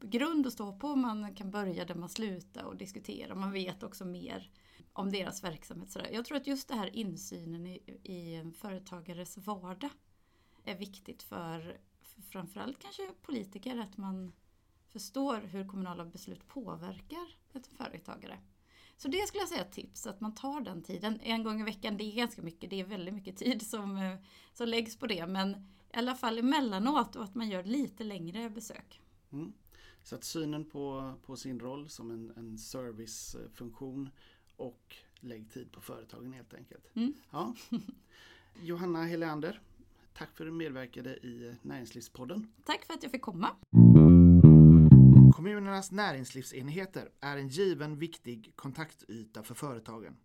grund 0.00 0.46
att 0.46 0.52
stå 0.52 0.78
på. 0.78 0.96
Man 0.96 1.34
kan 1.34 1.50
börja 1.50 1.84
där 1.84 1.94
man 1.94 2.08
slutar 2.08 2.64
och 2.64 2.76
diskutera. 2.76 3.34
Man 3.34 3.52
vet 3.52 3.82
också 3.82 4.04
mer 4.04 4.50
om 4.92 5.12
deras 5.12 5.44
verksamhet. 5.44 5.90
Sådär. 5.90 6.10
Jag 6.12 6.24
tror 6.24 6.36
att 6.36 6.46
just 6.46 6.68
det 6.68 6.74
här 6.74 6.96
insynen 6.96 7.66
i, 7.66 8.00
i 8.02 8.34
en 8.34 8.52
företagares 8.52 9.38
vardag 9.38 9.90
är 10.64 10.78
viktigt 10.78 11.22
för 11.22 11.78
framförallt 12.22 12.78
kanske 12.78 13.12
politiker, 13.22 13.78
att 13.78 13.96
man 13.96 14.32
förstår 14.88 15.36
hur 15.36 15.68
kommunala 15.68 16.04
beslut 16.04 16.48
påverkar 16.48 17.36
ett 17.52 17.66
företagare. 17.66 18.38
Så 18.96 19.08
det 19.08 19.26
skulle 19.26 19.42
jag 19.42 19.48
säga 19.48 19.60
är 19.60 19.66
ett 19.66 19.72
tips, 19.72 20.06
att 20.06 20.20
man 20.20 20.34
tar 20.34 20.60
den 20.60 20.82
tiden. 20.82 21.20
En 21.22 21.44
gång 21.44 21.60
i 21.60 21.64
veckan, 21.64 21.96
det 21.96 22.04
är 22.04 22.16
ganska 22.16 22.42
mycket, 22.42 22.70
det 22.70 22.80
är 22.80 22.84
väldigt 22.84 23.14
mycket 23.14 23.36
tid 23.36 23.66
som, 23.66 23.96
eh, 23.96 24.16
som 24.52 24.68
läggs 24.68 24.96
på 24.96 25.06
det. 25.06 25.26
Men 25.26 25.50
i 25.50 25.98
alla 25.98 26.14
fall 26.14 26.38
emellanåt 26.38 27.16
och 27.16 27.24
att 27.24 27.34
man 27.34 27.48
gör 27.48 27.64
lite 27.64 28.04
längre 28.04 28.50
besök. 28.50 29.00
Mm. 29.32 29.52
Så 30.02 30.14
att 30.14 30.24
synen 30.24 30.64
på, 30.64 31.14
på 31.26 31.36
sin 31.36 31.60
roll 31.60 31.88
som 31.88 32.10
en, 32.10 32.32
en 32.36 32.58
servicefunktion 32.58 34.10
och 34.56 34.96
lägg 35.20 35.50
tid 35.50 35.72
på 35.72 35.80
företagen 35.80 36.32
helt 36.32 36.54
enkelt. 36.54 36.96
Mm. 36.96 37.14
Ja. 37.30 37.54
Johanna 38.62 39.04
Helander, 39.04 39.60
Tack 40.18 40.36
för 40.36 40.44
att 40.44 40.50
du 40.50 40.52
medverkade 40.52 41.10
i 41.10 41.56
Näringslivspodden. 41.62 42.52
Tack 42.64 42.84
för 42.84 42.94
att 42.94 43.02
jag 43.02 43.12
fick 43.12 43.22
komma. 43.22 43.56
Kommunernas 45.34 45.92
näringslivsenheter 45.92 47.08
är 47.20 47.36
en 47.36 47.48
given 47.48 47.98
viktig 47.98 48.52
kontaktyta 48.56 49.42
för 49.42 49.54
företagen. 49.54 50.16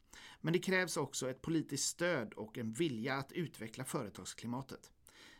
Men 0.41 0.53
det 0.53 0.59
krävs 0.59 0.97
också 0.97 1.29
ett 1.29 1.41
politiskt 1.41 1.89
stöd 1.89 2.33
och 2.33 2.57
en 2.57 2.73
vilja 2.73 3.15
att 3.15 3.31
utveckla 3.31 3.83
företagsklimatet. 3.83 4.91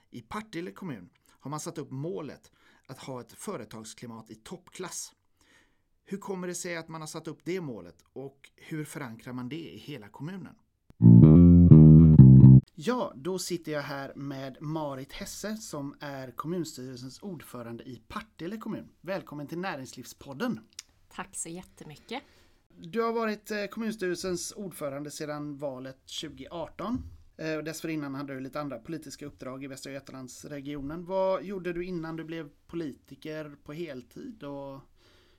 I 0.09 0.21
Partille 0.21 0.71
kommun 0.71 1.09
har 1.29 1.51
man 1.51 1.59
satt 1.59 1.77
upp 1.77 1.91
målet 1.91 2.51
att 2.85 2.99
ha 2.99 3.21
ett 3.21 3.33
företagsklimat 3.33 4.31
i 4.31 4.35
toppklass. 4.35 5.13
Hur 6.05 6.17
kommer 6.17 6.47
det 6.47 6.55
sig 6.55 6.77
att 6.77 6.87
man 6.87 7.01
har 7.01 7.07
satt 7.07 7.27
upp 7.27 7.39
det 7.43 7.61
målet 7.61 8.03
och 8.13 8.51
hur 8.55 8.85
förankrar 8.85 9.33
man 9.33 9.49
det 9.49 9.73
i 9.73 9.77
hela 9.77 10.09
kommunen? 10.09 10.55
Ja, 12.83 13.13
då 13.15 13.39
sitter 13.39 13.71
jag 13.71 13.81
här 13.81 14.13
med 14.15 14.61
Marit 14.61 15.13
Hesse 15.13 15.57
som 15.57 15.95
är 15.99 16.31
kommunstyrelsens 16.31 17.21
ordförande 17.21 17.83
i 17.83 18.01
Partille 18.07 18.57
kommun. 18.57 18.89
Välkommen 19.01 19.47
till 19.47 19.57
Näringslivspodden! 19.57 20.59
Tack 21.09 21.35
så 21.35 21.49
jättemycket! 21.49 22.23
Du 22.77 23.01
har 23.01 23.13
varit 23.13 23.51
eh, 23.51 23.65
kommunstyrelsens 23.65 24.51
ordförande 24.51 25.11
sedan 25.11 25.57
valet 25.57 25.97
2018. 26.21 27.03
Eh, 27.37 27.57
dessförinnan 27.57 28.15
hade 28.15 28.33
du 28.33 28.39
lite 28.39 28.61
andra 28.61 28.79
politiska 28.79 29.25
uppdrag 29.25 29.63
i 29.63 29.67
Västra 29.67 29.91
Götalandsregionen. 29.91 31.05
Vad 31.05 31.43
gjorde 31.43 31.73
du 31.73 31.85
innan 31.85 32.15
du 32.15 32.23
blev 32.23 32.49
politiker 32.67 33.55
på 33.63 33.73
heltid 33.73 34.43
och 34.43 34.79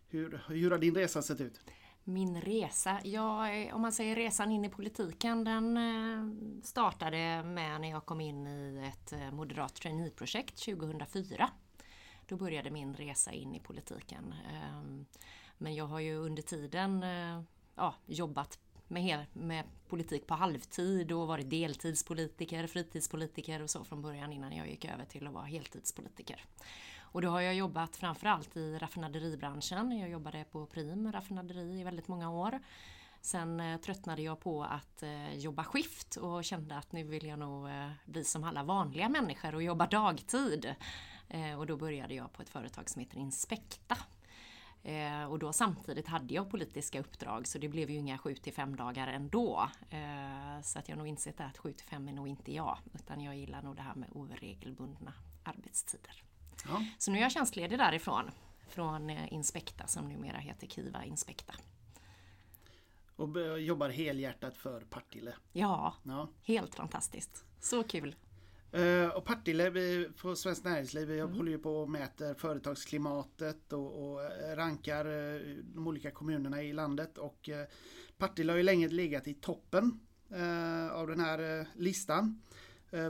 hur, 0.09 0.43
hur 0.49 0.71
har 0.71 0.79
din 0.79 0.95
resa 0.95 1.23
sett 1.23 1.41
ut? 1.41 1.61
Min 2.05 2.41
resa? 2.41 3.01
Ja, 3.05 3.49
om 3.75 3.83
man 3.83 3.93
säger 3.93 4.17
resan 4.17 4.51
in 4.51 4.65
i 4.65 4.69
politiken, 4.69 5.45
den 5.45 5.77
eh, 5.77 6.63
startade 6.63 7.43
med 7.43 7.81
när 7.81 7.91
jag 7.91 8.07
kom 8.07 8.21
in 8.21 8.47
i 8.47 8.93
ett 8.93 9.13
eh, 9.13 9.31
moderat 9.31 9.75
traineeprojekt 9.75 10.65
2004. 10.65 11.51
Då 12.27 12.37
började 12.37 12.71
min 12.71 12.95
resa 12.95 13.33
in 13.33 13.55
i 13.55 13.61
politiken. 13.61 14.35
Ehm, 14.53 15.07
men 15.59 15.75
jag 15.75 15.87
har 15.87 16.01
ju 16.01 16.17
under 16.17 16.43
tiden 16.43 17.03
eh, 17.03 17.43
ja, 17.75 17.95
jobbat 18.07 18.59
med, 18.89 19.27
med 19.33 19.65
politik 19.89 20.27
på 20.27 20.35
halvtid 20.35 21.13
och 21.13 21.29
varit 21.29 21.51
deltidspolitiker, 21.51 22.67
fritidspolitiker 22.67 23.63
och 23.63 23.71
så 23.71 23.85
från 23.85 24.03
början 24.03 24.33
innan 24.33 24.57
jag 24.57 24.69
gick 24.69 24.85
över 24.85 25.05
till 25.05 25.27
att 25.27 25.33
vara 25.33 25.45
heltidspolitiker. 25.45 26.45
Och 27.13 27.23
då 27.23 27.29
har 27.29 27.41
jag 27.41 27.55
jobbat 27.55 27.97
framförallt 27.97 28.57
i 28.57 28.79
raffinaderibranschen. 28.79 29.99
Jag 29.99 30.11
jobbade 30.11 30.45
på 30.45 30.67
Prim 30.67 31.13
raffinaderi 31.13 31.81
i 31.81 31.85
väldigt 31.85 32.09
många 32.09 32.31
år. 32.31 32.61
Sen 33.21 33.61
eh, 33.61 33.81
tröttnade 33.81 34.23
jag 34.23 34.41
på 34.41 34.65
att 34.65 35.03
eh, 35.03 35.35
jobba 35.35 35.65
skift 35.65 36.17
och 36.17 36.45
kände 36.45 36.77
att 36.77 36.93
nu 36.93 37.05
vill 37.05 37.27
jag 37.27 37.39
nog 37.39 37.69
eh, 37.69 37.91
bli 38.05 38.25
som 38.25 38.45
alla 38.45 38.63
vanliga 38.63 39.09
människor 39.09 39.55
och 39.55 39.63
jobba 39.63 39.87
dagtid. 39.87 40.75
Och 41.59 41.67
då 41.67 41.77
började 41.77 42.15
jag 42.15 42.33
på 42.33 42.43
ett 42.43 42.49
företag 42.49 42.91
som 42.91 43.01
heter 43.01 43.19
Inspekta. 43.19 43.97
Och 45.29 45.39
då 45.39 45.53
samtidigt 45.53 46.09
hade 46.09 46.35
jag 46.35 46.51
politiska 46.51 47.01
uppdrag 47.01 47.47
så 47.47 47.59
det 47.59 47.69
blev 47.69 47.91
ju 47.91 47.97
inga 47.97 48.19
7 48.19 48.35
till 48.35 48.53
5 48.53 48.77
dagar 48.77 49.07
ändå. 49.07 49.69
Så 50.63 50.79
att 50.79 50.89
jag 50.89 50.97
har 50.97 50.99
nog 50.99 51.07
insett 51.07 51.41
att 51.41 51.59
7 51.59 51.73
till 51.73 51.87
5 51.87 52.09
är 52.09 52.13
nog 52.13 52.29
inte 52.29 52.53
jag 52.53 52.79
utan 52.95 53.21
jag 53.21 53.37
gillar 53.37 53.63
nog 53.63 53.77
det 53.77 53.83
här 53.83 53.95
med 53.95 54.09
oregelbundna 54.13 55.13
arbetstider. 55.45 56.23
Ja. 56.69 56.85
Så 56.99 57.11
nu 57.11 57.19
är 57.19 57.23
jag 57.23 57.33
tjänstledig 57.33 57.79
därifrån. 57.79 58.31
Från 58.69 59.11
eh, 59.11 59.33
Inspekta 59.33 59.87
som 59.87 60.09
numera 60.09 60.39
heter 60.39 60.67
Kiva 60.67 61.05
Inspekta. 61.05 61.55
Och 63.17 63.61
jobbar 63.61 63.89
helhjärtat 63.89 64.57
för 64.57 64.81
Partille. 64.81 65.35
Ja, 65.53 65.95
ja, 66.03 66.29
helt 66.43 66.75
fantastiskt. 66.75 67.45
Så 67.61 67.83
kul! 67.83 68.17
Uh, 68.77 69.09
och 69.09 69.25
Partille 69.25 70.05
på 70.23 70.37
Svenskt 70.37 70.65
Näringsliv, 70.65 71.09
vi 71.09 71.19
mm. 71.19 71.35
håller 71.35 71.53
ju 71.53 71.59
på 71.59 71.77
och 71.77 71.91
mäter 71.91 72.35
företagsklimatet 72.35 73.73
och, 73.73 74.13
och 74.13 74.25
eh, 74.25 74.57
rankar 74.57 75.05
de 75.75 75.87
olika 75.87 76.11
kommunerna 76.11 76.63
i 76.63 76.73
landet. 76.73 77.19
Och 77.19 77.51
Partille 78.19 78.53
har 78.53 78.57
ju 78.57 78.63
länge 78.63 78.89
legat 78.89 79.29
i 79.29 79.35
toppen 79.35 80.01
av 80.93 81.07
den 81.07 81.21
här 81.21 81.67
listan. 81.75 82.43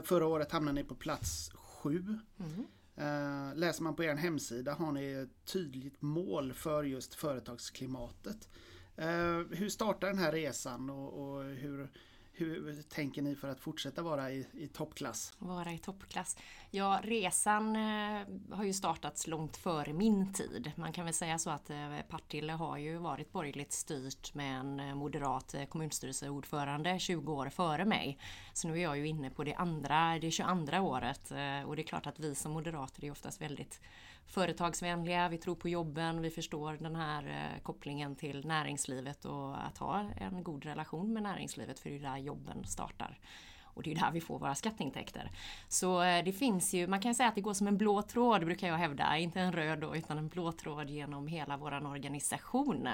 förra 0.03 0.25
året 0.25 0.51
hamnade 0.51 0.75
ni 0.75 0.83
på 0.83 0.95
plats 0.95 1.51
sju. 1.53 2.19
Mm. 2.39 2.67
Eh, 2.95 3.55
läser 3.55 3.83
man 3.83 3.95
på 3.95 4.03
er 4.03 4.15
hemsida 4.15 4.73
har 4.73 4.91
ni 4.91 5.11
ett 5.11 5.45
tydligt 5.45 6.01
mål 6.01 6.53
för 6.53 6.83
just 6.83 7.13
företagsklimatet. 7.13 8.49
Eh, 8.95 9.39
hur 9.51 9.69
startar 9.69 10.07
den 10.07 10.17
här 10.17 10.31
resan 10.31 10.89
och, 10.89 11.13
och 11.13 11.43
hur, 11.43 11.89
hur 12.35 12.81
tänker 12.81 13.21
ni 13.21 13.35
för 13.35 13.47
att 13.47 13.59
fortsätta 13.59 14.01
vara 14.01 14.31
i, 14.31 14.47
i 14.53 14.67
toppklass? 14.67 15.33
Vara 15.39 15.73
i 15.73 15.77
toppklass. 15.77 16.37
Ja, 16.71 16.99
resan 17.03 17.75
eh, 17.75 18.21
har 18.51 18.63
ju 18.63 18.73
startats 18.73 19.27
långt 19.27 19.57
före 19.57 19.93
min 19.93 20.33
tid. 20.33 20.71
Man 20.75 20.93
kan 20.93 21.05
väl 21.05 21.13
säga 21.13 21.39
så 21.39 21.49
att 21.49 21.69
eh, 21.69 21.99
Partille 22.09 22.53
har 22.53 22.77
ju 22.77 22.97
varit 22.97 23.31
borgerligt 23.31 23.71
styrt 23.71 24.33
med 24.33 24.59
en 24.59 24.79
eh, 24.79 24.95
moderat 24.95 25.55
kommunstyrelseordförande 25.69 26.99
20 26.99 27.33
år 27.33 27.49
före 27.49 27.85
mig. 27.85 28.17
Så 28.53 28.67
nu 28.67 28.73
är 28.73 28.83
jag 28.83 28.97
ju 28.97 29.07
inne 29.07 29.29
på 29.29 29.43
det 29.43 29.53
andra, 29.53 30.19
det 30.19 30.31
22 30.31 30.77
året 30.77 31.31
och 31.65 31.75
det 31.75 31.81
är 31.81 31.83
klart 31.83 32.07
att 32.07 32.19
vi 32.19 32.35
som 32.35 32.51
moderater 32.51 33.05
är 33.05 33.11
oftast 33.11 33.41
väldigt 33.41 33.81
företagsvänliga, 34.27 35.29
vi 35.29 35.37
tror 35.37 35.55
på 35.55 35.69
jobben, 35.69 36.21
vi 36.21 36.29
förstår 36.29 36.77
den 36.79 36.95
här 36.95 37.27
eh, 37.27 37.61
kopplingen 37.61 38.15
till 38.15 38.47
näringslivet 38.47 39.25
och 39.25 39.65
att 39.65 39.77
ha 39.77 39.99
en 40.17 40.43
god 40.43 40.65
relation 40.65 41.13
med 41.13 41.23
näringslivet 41.23 41.79
för 41.79 41.89
det 41.89 41.95
är 41.95 41.99
där 41.99 42.17
jobben 42.17 42.65
startar. 42.65 43.19
Och 43.63 43.83
det 43.83 43.91
är 43.91 43.95
där 43.95 44.11
vi 44.11 44.21
får 44.21 44.39
våra 44.39 44.55
skatteintäkter. 44.55 45.31
Så 45.67 46.03
eh, 46.03 46.23
det 46.23 46.33
finns 46.33 46.73
ju, 46.73 46.87
man 46.87 47.01
kan 47.01 47.15
säga 47.15 47.29
att 47.29 47.35
det 47.35 47.41
går 47.41 47.53
som 47.53 47.67
en 47.67 47.77
blå 47.77 48.01
tråd 48.01 48.45
brukar 48.45 48.67
jag 48.67 48.77
hävda, 48.77 49.17
inte 49.17 49.39
en 49.39 49.51
röd 49.51 49.79
då, 49.79 49.95
utan 49.95 50.17
en 50.17 50.27
blå 50.27 50.51
tråd 50.51 50.89
genom 50.89 51.27
hela 51.27 51.57
vår 51.57 51.85
organisation. 51.85 52.89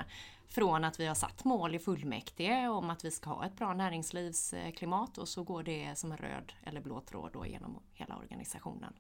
Från 0.48 0.84
att 0.84 1.00
vi 1.00 1.06
har 1.06 1.16
satt 1.16 1.44
mål 1.44 1.76
i 1.76 1.80
fullmäktige 1.80 2.68
om 2.68 2.90
att 2.90 3.06
vi 3.06 3.12
ska 3.12 3.30
ha 3.30 3.46
ett 3.46 3.56
bra 3.56 3.74
näringslivsklimat 3.74 5.18
och 5.18 5.28
så 5.28 5.44
går 5.44 5.64
det 5.64 5.98
som 5.98 6.12
en 6.12 6.18
röd 6.18 6.54
eller 6.64 6.82
blå 6.82 7.02
tråd 7.02 7.30
då 7.34 7.46
genom 7.46 7.80
hela 7.94 8.18
organisationen. 8.18 8.94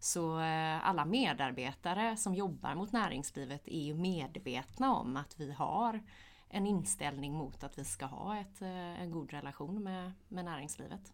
Så 0.00 0.40
eh, 0.40 0.88
alla 0.88 1.04
medarbetare 1.04 2.16
som 2.16 2.34
jobbar 2.34 2.74
mot 2.74 2.92
näringslivet 2.92 3.68
är 3.68 3.80
ju 3.80 3.94
medvetna 3.94 4.94
om 4.94 5.16
att 5.16 5.40
vi 5.40 5.52
har 5.52 6.02
en 6.48 6.66
inställning 6.66 7.32
mot 7.32 7.64
att 7.64 7.78
vi 7.78 7.84
ska 7.84 8.06
ha 8.06 8.40
ett, 8.40 8.62
eh, 8.62 9.02
en 9.02 9.10
god 9.10 9.32
relation 9.32 9.82
med, 9.82 10.12
med 10.28 10.44
näringslivet. 10.44 11.12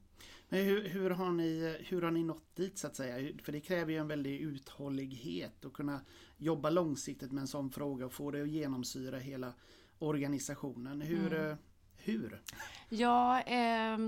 Men 0.49 0.65
hur, 0.65 0.89
hur, 0.89 1.11
har 1.11 1.31
ni, 1.31 1.77
hur 1.89 2.03
har 2.03 2.11
ni 2.11 2.25
nått 2.25 2.57
dit 2.57 2.79
så 2.79 2.87
att 2.87 2.97
säga? 2.97 3.33
För 3.43 3.53
det 3.53 3.61
kräver 3.61 3.93
ju 3.93 3.99
en 3.99 4.09
väldig 4.09 4.41
uthållighet 4.41 5.65
att 5.65 5.73
kunna 5.73 6.01
jobba 6.37 6.71
långsiktigt 6.71 7.33
med 7.33 7.41
en 7.41 7.49
sån 7.49 7.71
fråga 7.71 8.07
och 8.07 8.13
få 8.13 8.31
det 8.31 8.43
att 8.43 8.49
genomsyra 8.49 9.19
hela 9.19 9.53
organisationen. 9.99 11.01
Hur? 11.01 11.35
Mm. 11.35 11.57
hur? 11.97 12.43
Ja, 12.89 13.43
eh, 13.43 13.99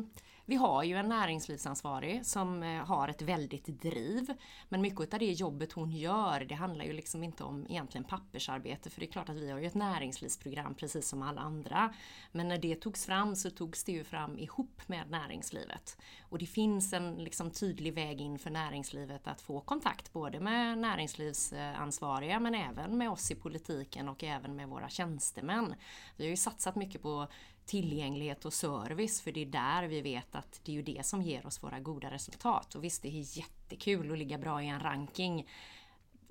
vi 0.49 0.57
har 0.57 0.83
ju 0.83 0.97
en 0.97 1.09
näringslivsansvarig 1.09 2.27
som 2.27 2.63
eh, 2.63 2.85
har 2.85 3.09
ett 3.09 3.23
väldigt 3.23 3.67
driv. 3.67 4.35
Men 4.69 4.81
mycket 4.81 5.15
av 5.15 5.19
det 5.19 5.33
jobbet 5.33 5.73
hon 5.73 5.91
gör 5.91 6.41
det 6.41 6.55
handlar 6.55 6.85
ju 6.85 6.93
liksom 6.93 7.25
inte 7.25 7.45
om 7.45 7.67
egentligen 7.69 8.05
pappersarbete 8.05 8.91
för 8.91 9.01
det 9.01 9.07
är 9.07 9.13
klart 9.13 9.29
att 9.29 9.37
vi 9.37 9.51
har 9.51 9.59
ju 9.59 9.67
ett 9.67 9.75
näringslivsprogram 9.75 10.75
precis 10.75 11.09
som 11.09 11.23
alla 11.23 11.41
andra. 11.41 11.95
Men 12.33 12.49
när 12.49 12.59
det 12.59 12.75
togs 12.75 13.07
fram 13.07 13.37
så 13.37 13.51
togs 13.51 13.85
det 13.85 13.93
ju 13.93 14.05
fram 14.05 14.39
ihop 14.39 14.83
med 14.87 15.11
näringslivet. 15.11 15.97
Och 16.23 16.39
det 16.39 16.47
finns 16.47 16.93
en 16.93 17.15
liksom 17.15 17.51
tydlig 17.51 17.95
väg 17.95 18.21
in 18.21 18.39
för 18.39 18.51
näringslivet 18.51 19.29
att 19.29 19.41
få 19.41 19.61
kontakt 19.61 20.13
både 20.13 20.41
med 20.41 20.79
näringslivsansvariga 20.79 22.41
men 22.41 22.55
även 22.55 22.99
med 22.99 23.11
oss 23.11 23.31
i 23.31 23.35
politiken 23.35 24.09
och 24.09 24.25
även 24.25 24.57
med 24.57 24.69
våra 24.69 24.89
tjänstemän. 24.89 25.75
Vi 26.17 26.25
har 26.25 26.31
ju 26.31 26.37
satsat 26.37 26.77
mycket 26.77 27.03
på 27.03 27.29
tillgänglighet 27.69 28.45
och 28.45 28.53
service 28.53 29.21
för 29.21 29.33
det 29.33 29.43
är 29.43 29.47
där 29.47 29.89
vi 29.89 30.01
vet 30.01 30.35
att 30.35 30.61
det 30.65 30.73
är 30.73 30.77
ju 30.77 30.83
det 30.83 31.07
som 31.07 31.23
ger 31.23 31.47
oss 31.47 31.63
våra 31.63 31.81
goda 31.81 32.11
resultat. 32.11 32.75
Och 32.75 32.85
visst, 32.85 33.03
det 33.03 33.09
är 33.09 33.39
jättekul 33.39 34.13
att 34.13 34.19
ligga 34.19 34.39
bra 34.39 34.63
i 34.63 34.69
en 34.69 34.81
ranking. 34.81 35.49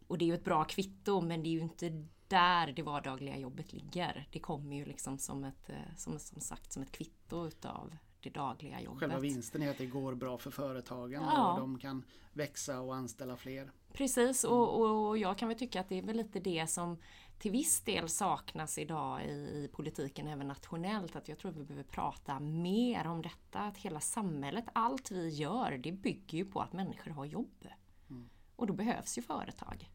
Och 0.07 0.17
det 0.17 0.25
är 0.25 0.27
ju 0.27 0.33
ett 0.33 0.43
bra 0.43 0.63
kvitto 0.63 1.21
men 1.21 1.43
det 1.43 1.49
är 1.49 1.51
ju 1.51 1.59
inte 1.59 2.05
där 2.27 2.71
det 2.71 2.81
vardagliga 2.81 3.37
jobbet 3.37 3.73
ligger. 3.73 4.27
Det 4.31 4.39
kommer 4.39 4.75
ju 4.75 4.85
liksom 4.85 5.17
som 5.17 5.43
ett, 5.43 5.69
eh, 5.69 5.95
som, 5.97 6.19
som 6.19 6.41
sagt, 6.41 6.73
som 6.73 6.83
ett 6.83 6.91
kvitto 6.91 7.47
utav 7.47 7.97
det 8.21 8.29
dagliga 8.29 8.81
jobbet. 8.81 8.99
Själva 8.99 9.19
vinsten 9.19 9.63
är 9.63 9.69
att 9.69 9.77
det 9.77 9.85
går 9.85 10.15
bra 10.15 10.37
för 10.37 10.51
företagen 10.51 11.21
ja. 11.21 11.51
och 11.51 11.59
de 11.59 11.79
kan 11.79 12.03
växa 12.33 12.81
och 12.81 12.95
anställa 12.95 13.37
fler. 13.37 13.71
Precis 13.93 14.43
och, 14.43 14.81
och 14.81 15.17
jag 15.17 15.37
kan 15.37 15.47
väl 15.47 15.57
tycka 15.57 15.79
att 15.79 15.89
det 15.89 15.97
är 15.97 16.01
väl 16.01 16.17
lite 16.17 16.39
det 16.39 16.67
som 16.67 16.97
till 17.39 17.51
viss 17.51 17.81
del 17.81 18.09
saknas 18.09 18.77
idag 18.77 19.25
i, 19.25 19.31
i 19.31 19.69
politiken 19.73 20.27
även 20.27 20.47
nationellt. 20.47 21.15
Att 21.15 21.29
jag 21.29 21.37
tror 21.37 21.51
att 21.51 21.57
vi 21.57 21.63
behöver 21.63 21.83
prata 21.83 22.39
mer 22.39 23.07
om 23.07 23.21
detta. 23.21 23.59
Att 23.59 23.77
hela 23.77 23.99
samhället, 23.99 24.65
allt 24.73 25.11
vi 25.11 25.29
gör, 25.29 25.77
det 25.77 25.91
bygger 25.91 26.37
ju 26.37 26.45
på 26.45 26.61
att 26.61 26.73
människor 26.73 27.11
har 27.11 27.25
jobb. 27.25 27.67
Mm. 28.09 28.29
Och 28.55 28.67
då 28.67 28.73
behövs 28.73 29.17
ju 29.17 29.21
företag. 29.21 29.89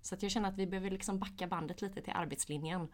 Så 0.00 0.14
att 0.14 0.22
jag 0.22 0.32
känner 0.32 0.48
att 0.48 0.56
vi 0.56 0.66
behöver 0.66 0.90
liksom 0.90 1.18
backa 1.18 1.46
bandet 1.46 1.82
lite 1.82 2.02
till 2.02 2.12
arbetslinjen 2.16 2.88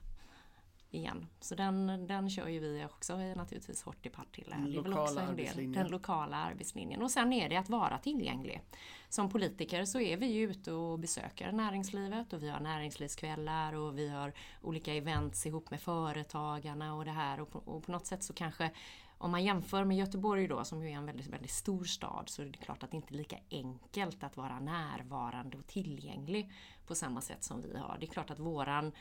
igen. 0.94 1.26
Så 1.40 1.54
den, 1.54 2.06
den 2.06 2.30
kör 2.30 2.48
ju 2.48 2.60
vi 2.60 2.84
också 2.84 3.16
naturligtvis 3.16 3.82
hårt 3.82 4.06
i 4.06 4.08
Partille. 4.08 4.56
Den, 4.56 4.70
lokala 4.70 5.32
del, 5.32 5.72
den 5.72 5.88
lokala 5.88 6.36
arbetslinjen. 6.36 7.02
Och 7.02 7.10
sen 7.10 7.32
är 7.32 7.48
det 7.48 7.56
att 7.56 7.68
vara 7.68 7.98
tillgänglig. 7.98 8.62
Som 9.08 9.28
politiker 9.28 9.84
så 9.84 10.00
är 10.00 10.16
vi 10.16 10.26
ju 10.26 10.50
ute 10.50 10.72
och 10.72 10.98
besöker 10.98 11.52
näringslivet 11.52 12.32
och 12.32 12.42
vi 12.42 12.50
har 12.50 12.60
näringslivskvällar 12.60 13.72
och 13.72 13.98
vi 13.98 14.08
har 14.08 14.32
olika 14.62 14.94
events 14.94 15.46
ihop 15.46 15.70
med 15.70 15.80
företagarna 15.80 16.94
och 16.94 17.04
det 17.04 17.10
här. 17.10 17.40
Och 17.40 17.50
på, 17.50 17.58
och 17.58 17.82
på 17.82 17.92
något 17.92 18.06
sätt 18.06 18.22
så 18.22 18.32
kanske 18.32 18.70
om 19.18 19.30
man 19.30 19.44
jämför 19.44 19.84
med 19.84 19.96
Göteborg 19.96 20.48
då 20.48 20.64
som 20.64 20.82
ju 20.82 20.90
är 20.90 20.96
en 20.96 21.06
väldigt, 21.06 21.26
väldigt 21.26 21.50
stor 21.50 21.84
stad 21.84 22.28
så 22.28 22.42
är 22.42 22.46
det 22.46 22.58
klart 22.58 22.82
att 22.82 22.90
det 22.90 22.96
inte 22.96 23.14
är 23.14 23.16
lika 23.16 23.36
enkelt 23.50 24.24
att 24.24 24.36
vara 24.36 24.60
närvarande 24.60 25.56
och 25.58 25.66
tillgänglig 25.66 26.50
på 26.86 26.94
samma 26.94 27.20
sätt 27.20 27.44
som 27.44 27.62
vi 27.62 27.78
har. 27.78 27.96
Det 28.00 28.06
är 28.06 28.10
klart 28.10 28.30
att 28.30 28.38
våran 28.38 28.92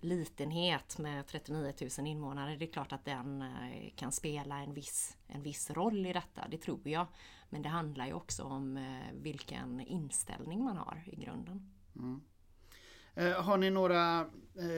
litenhet 0.00 0.98
med 0.98 1.26
39 1.26 1.74
000 1.98 2.06
invånare, 2.06 2.56
det 2.56 2.64
är 2.64 2.72
klart 2.72 2.92
att 2.92 3.04
den 3.04 3.42
eh, 3.42 3.94
kan 3.96 4.12
spela 4.12 4.58
en 4.58 4.74
viss, 4.74 5.16
en 5.26 5.42
viss 5.42 5.70
roll 5.70 6.06
i 6.06 6.12
detta, 6.12 6.48
det 6.50 6.58
tror 6.58 6.88
jag. 6.88 7.06
Men 7.50 7.62
det 7.62 7.68
handlar 7.68 8.06
ju 8.06 8.12
också 8.12 8.42
om 8.42 8.76
eh, 8.76 9.12
vilken 9.12 9.80
inställning 9.80 10.64
man 10.64 10.76
har 10.76 11.02
i 11.06 11.16
grunden. 11.16 11.72
Mm. 11.96 12.20
Eh, 13.14 13.42
har 13.42 13.56
ni 13.56 13.70
några 13.70 14.30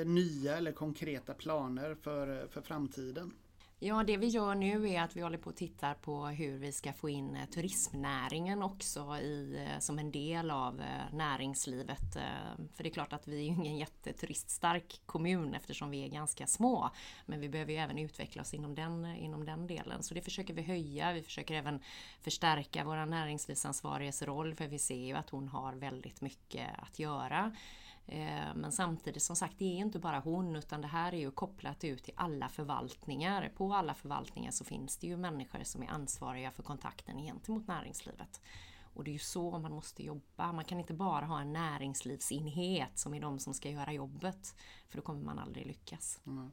nya 0.06 0.56
eller 0.56 0.72
konkreta 0.72 1.34
planer 1.34 1.94
för, 1.94 2.48
för 2.48 2.60
framtiden? 2.60 3.34
Ja, 3.80 4.02
det 4.02 4.16
vi 4.16 4.26
gör 4.26 4.54
nu 4.54 4.90
är 4.90 5.02
att 5.02 5.16
vi 5.16 5.20
håller 5.20 5.38
på 5.38 5.50
att 5.50 5.56
titta 5.56 5.94
på 5.94 6.26
hur 6.26 6.58
vi 6.58 6.72
ska 6.72 6.92
få 6.92 7.08
in 7.08 7.36
eh, 7.36 7.46
turismnäringen 7.46 8.62
också 8.62 9.18
i, 9.18 9.66
eh, 9.66 9.78
som 9.78 9.98
en 9.98 10.10
del 10.10 10.50
av 10.50 10.80
eh, 10.80 11.14
näringslivet. 11.14 12.12
För 12.74 12.82
det 12.82 12.88
är 12.88 12.92
klart 12.92 13.12
att 13.12 13.28
vi 13.28 13.36
är 13.36 13.46
ingen 13.46 13.76
jätteturiststark 13.76 15.00
kommun 15.06 15.54
eftersom 15.54 15.90
vi 15.90 16.04
är 16.04 16.08
ganska 16.08 16.46
små. 16.46 16.90
Men 17.26 17.40
vi 17.40 17.48
behöver 17.48 17.72
ju 17.72 17.78
även 17.78 17.98
utveckla 17.98 18.42
oss 18.42 18.54
inom 18.54 18.74
den, 18.74 19.04
inom 19.04 19.44
den 19.44 19.66
delen. 19.66 20.02
Så 20.02 20.14
det 20.14 20.22
försöker 20.22 20.54
vi 20.54 20.62
höja. 20.62 21.12
Vi 21.12 21.22
försöker 21.22 21.54
även 21.54 21.80
förstärka 22.20 22.84
våra 22.84 23.04
näringslivsansvariges 23.04 24.22
roll 24.22 24.54
för 24.54 24.68
vi 24.68 24.78
ser 24.78 25.06
ju 25.06 25.14
att 25.14 25.30
hon 25.30 25.48
har 25.48 25.72
väldigt 25.72 26.20
mycket 26.20 26.68
att 26.78 26.98
göra. 26.98 27.52
Eh, 28.08 28.54
men 28.54 28.72
samtidigt 28.72 29.22
som 29.22 29.36
sagt, 29.36 29.58
det 29.58 29.64
är 29.64 29.76
inte 29.76 29.98
bara 29.98 30.18
hon 30.18 30.56
utan 30.56 30.80
det 30.80 30.86
här 30.86 31.12
är 31.12 31.18
ju 31.18 31.30
kopplat 31.30 31.84
ut 31.84 32.04
till 32.04 32.14
alla 32.16 32.48
förvaltningar. 32.48 33.52
På 33.56 33.74
alla 33.74 33.94
förvaltningar 33.94 34.50
så 34.50 34.64
finns 34.64 34.96
det 34.96 35.06
ju 35.06 35.16
människor 35.16 35.64
som 35.64 35.82
är 35.82 35.88
ansvariga 35.88 36.50
för 36.50 36.62
kontakten 36.62 37.18
gentemot 37.18 37.66
näringslivet. 37.66 38.40
Och 38.94 39.04
det 39.04 39.10
är 39.10 39.12
ju 39.12 39.18
så 39.18 39.58
man 39.58 39.72
måste 39.72 40.02
jobba. 40.02 40.52
Man 40.52 40.64
kan 40.64 40.78
inte 40.78 40.94
bara 40.94 41.24
ha 41.24 41.40
en 41.40 41.52
näringslivsenhet 41.52 42.98
som 42.98 43.14
är 43.14 43.20
de 43.20 43.38
som 43.38 43.54
ska 43.54 43.70
göra 43.70 43.92
jobbet. 43.92 44.54
För 44.88 44.98
då 44.98 45.02
kommer 45.02 45.24
man 45.24 45.38
aldrig 45.38 45.66
lyckas. 45.66 46.20
Mm. 46.26 46.50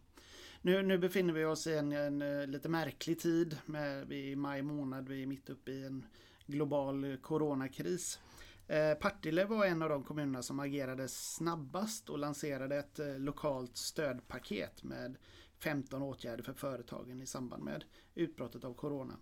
Nu, 0.62 0.84
nu, 0.84 0.98
befinner 0.98 1.34
vi 1.34 1.46
oss 1.46 1.68
i 1.68 1.78
en, 1.78 1.92
en, 1.92 2.22
en 2.22 2.52
lite 2.52 2.70
märklig 2.70 3.20
tid. 3.20 3.58
Med, 3.66 4.08
vi 4.08 4.28
är 4.28 4.32
i 4.32 4.36
maj 4.36 4.62
månad, 4.62 5.10
vi 5.10 5.24
är 5.24 5.28
mitt 5.28 5.50
uppe 5.50 5.72
i 5.72 5.86
en 5.86 6.06
global 6.46 7.12
eh, 7.12 7.18
coronakris. 7.18 8.20
Eh, 8.68 8.94
Partille 8.94 9.46
var 9.46 9.66
en 9.66 9.82
av 9.82 9.90
de 9.90 10.04
kommunerna 10.04 10.44
som 10.44 10.60
agerade 10.60 11.08
snabbast 11.08 12.10
och 12.10 12.20
lanserade 12.20 12.76
ett 12.78 13.00
eh, 13.00 13.20
lokalt 13.20 13.78
stödpaket 13.78 14.84
med 14.84 15.18
15 15.60 16.02
åtgärder 16.02 16.44
för 16.44 16.54
företagen 16.54 17.22
i 17.22 17.26
samband 17.26 17.64
med 17.64 17.84
utbrottet 18.16 18.64
av 18.64 18.74
Corona. 18.74 19.14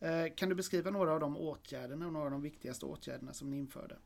Eh, 0.00 0.34
kan 0.36 0.48
du 0.48 0.54
beskriva 0.54 0.90
några 0.90 1.12
av 1.12 1.20
de 1.20 1.36
åtgärderna 1.36 2.06
och 2.06 2.12
några 2.12 2.24
av 2.24 2.30
de 2.30 2.42
viktigaste 2.42 2.86
åtgärderna 2.86 3.32
som 3.32 3.50
ni 3.50 3.58
införde? 3.58 3.96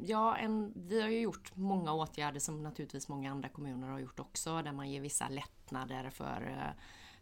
Ja, 0.00 0.36
en, 0.36 0.72
vi 0.76 1.02
har 1.02 1.08
ju 1.08 1.20
gjort 1.20 1.56
många 1.56 1.92
åtgärder 1.92 2.40
som 2.40 2.62
naturligtvis 2.62 3.08
många 3.08 3.30
andra 3.30 3.48
kommuner 3.48 3.88
har 3.88 3.98
gjort 3.98 4.20
också 4.20 4.62
där 4.62 4.72
man 4.72 4.90
ger 4.90 5.00
vissa 5.00 5.28
lättnader 5.28 6.10
för 6.10 6.74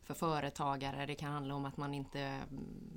för 0.06 0.14
företagare. 0.14 1.06
Det 1.06 1.14
kan 1.14 1.32
handla 1.32 1.54
om 1.54 1.64
att 1.64 1.76
man 1.76 1.94
inte 1.94 2.42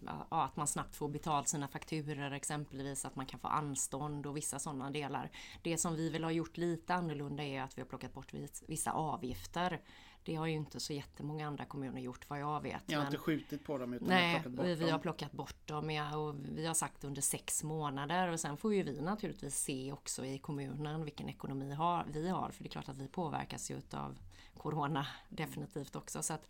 ja, 0.06 0.26
att 0.30 0.56
man 0.56 0.68
snabbt 0.68 0.96
får 0.96 1.10
betalt 1.10 1.48
sina 1.48 1.68
fakturer 1.68 2.32
exempelvis, 2.32 3.06
att 3.06 3.16
man 3.16 3.26
kan 3.26 3.40
få 3.40 3.48
anstånd 3.48 4.26
och 4.26 4.38
vissa 4.38 4.60
sådana 4.60 4.92
delar. 4.92 5.32
Det 5.62 5.78
som 5.78 5.96
vi 5.96 6.10
vill 6.10 6.24
ha 6.24 6.32
gjort 6.32 6.58
lite 6.58 6.94
annorlunda 6.94 7.44
är 7.44 7.62
att 7.62 7.78
vi 7.78 7.82
har 7.82 7.88
plockat 7.88 8.14
bort 8.14 8.34
vissa 8.68 8.92
avgifter. 8.92 9.82
Det 10.24 10.36
har 10.36 10.46
ju 10.46 10.54
inte 10.54 10.80
så 10.80 10.94
jättemånga 10.94 11.48
andra 11.48 11.66
kommuner 11.66 12.02
gjort 12.02 12.30
vad 12.30 12.40
jag 12.40 12.62
vet. 12.62 12.84
Jag 12.86 12.98
har 12.98 13.04
men... 13.04 13.14
inte 13.14 13.24
skjutit 13.24 13.64
på 13.64 13.78
dem 13.78 13.94
utan 13.94 14.08
Nej, 14.08 14.34
har 14.34 14.40
plockat 14.40 14.52
bort 14.52 14.66
vi, 14.66 14.76
vi 14.76 14.90
har 14.90 15.00
plockat 15.00 15.32
bort 15.32 15.68
dem 15.68 15.92
ja, 15.92 16.18
och 16.18 16.36
vi 16.52 16.66
har 16.66 16.74
sagt 16.74 17.04
under 17.04 17.22
sex 17.22 17.64
månader 17.64 18.32
och 18.32 18.40
sen 18.40 18.58
får 18.58 18.74
ju 18.74 18.84
vi 18.84 19.02
naturligtvis 19.02 19.56
se 19.56 19.92
också 19.92 20.26
i 20.26 20.38
kommunen 20.38 21.04
vilken 21.04 21.30
ekonomi 21.30 21.74
har, 21.74 22.06
vi 22.14 22.30
har. 22.30 22.50
För 22.50 22.64
det 22.64 22.68
är 22.68 22.72
klart 22.72 22.90
att 22.90 22.98
vi 22.98 23.08
påverkas 23.08 23.72
ju 23.72 23.78
utav 23.78 24.20
Corona 24.60 25.08
definitivt 25.30 25.96
också. 25.96 26.24
Så, 26.24 26.34
att, 26.34 26.48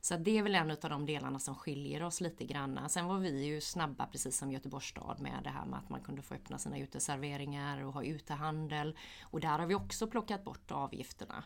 så 0.00 0.14
att 0.14 0.24
det 0.24 0.38
är 0.38 0.42
väl 0.42 0.54
en 0.54 0.70
av 0.70 0.90
de 0.90 1.06
delarna 1.06 1.38
som 1.38 1.54
skiljer 1.54 2.02
oss 2.02 2.20
lite 2.20 2.44
grann. 2.44 2.88
Sen 2.88 3.06
var 3.06 3.18
vi 3.18 3.44
ju 3.44 3.60
snabba 3.60 4.06
precis 4.06 4.38
som 4.38 4.52
Göteborgs 4.52 4.86
stad 4.86 5.20
med 5.20 5.40
det 5.44 5.50
här 5.50 5.66
med 5.66 5.78
att 5.78 5.88
man 5.88 6.00
kunde 6.00 6.22
få 6.22 6.34
öppna 6.34 6.58
sina 6.58 6.78
uteserveringar 6.78 7.84
och 7.84 7.92
ha 7.92 8.04
utehandel. 8.04 8.96
Och 9.22 9.40
där 9.40 9.58
har 9.58 9.66
vi 9.66 9.74
också 9.74 10.06
plockat 10.06 10.44
bort 10.44 10.70
avgifterna. 10.70 11.44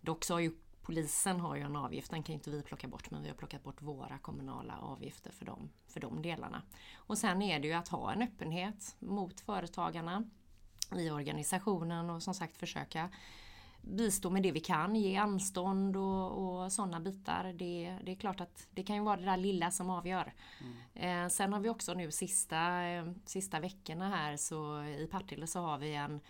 Dock 0.00 0.24
så 0.24 0.34
har 0.34 0.40
ju 0.40 0.52
Polisen 0.82 1.40
har 1.40 1.56
ju 1.56 1.62
en 1.62 1.76
avgift, 1.76 2.10
den 2.10 2.22
kan 2.22 2.34
inte 2.34 2.50
vi 2.50 2.62
plocka 2.62 2.88
bort 2.88 3.10
men 3.10 3.22
vi 3.22 3.28
har 3.28 3.36
plockat 3.36 3.62
bort 3.62 3.82
våra 3.82 4.18
kommunala 4.18 4.78
avgifter 4.78 5.32
för 5.32 5.44
de, 5.44 5.70
för 5.86 6.00
de 6.00 6.22
delarna. 6.22 6.62
Och 6.94 7.18
sen 7.18 7.42
är 7.42 7.60
det 7.60 7.68
ju 7.68 7.74
att 7.74 7.88
ha 7.88 8.12
en 8.12 8.22
öppenhet 8.22 8.96
mot 8.98 9.40
företagarna 9.40 10.24
i 10.96 11.10
organisationen 11.10 12.10
och 12.10 12.22
som 12.22 12.34
sagt 12.34 12.56
försöka 12.56 13.10
bistå 13.82 14.30
med 14.30 14.42
det 14.42 14.52
vi 14.52 14.60
kan, 14.60 14.96
ge 14.96 15.16
anstånd 15.16 15.96
och, 15.96 16.62
och 16.62 16.72
sådana 16.72 17.00
bitar. 17.00 17.44
Det, 17.44 17.98
det, 18.04 18.12
är 18.12 18.16
klart 18.16 18.40
att 18.40 18.66
det 18.70 18.82
kan 18.82 18.96
ju 18.96 19.02
vara 19.02 19.16
det 19.16 19.24
där 19.24 19.36
lilla 19.36 19.70
som 19.70 19.90
avgör. 19.90 20.32
Mm. 20.60 21.24
Eh, 21.24 21.28
sen 21.28 21.52
har 21.52 21.60
vi 21.60 21.68
också 21.68 21.94
nu 21.94 22.10
sista, 22.10 22.82
eh, 22.82 23.12
sista 23.24 23.60
veckorna 23.60 24.08
här 24.08 24.36
så 24.36 24.84
i 24.84 25.08
Partille 25.10 25.46
så 25.46 25.60
har 25.60 25.78
vi 25.78 25.94
en 25.94 26.20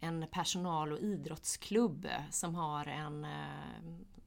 en 0.00 0.26
personal 0.30 0.92
och 0.92 0.98
idrottsklubb 0.98 2.08
som 2.30 2.54
har 2.54 2.86
en 2.86 3.24
eh, 3.24 3.30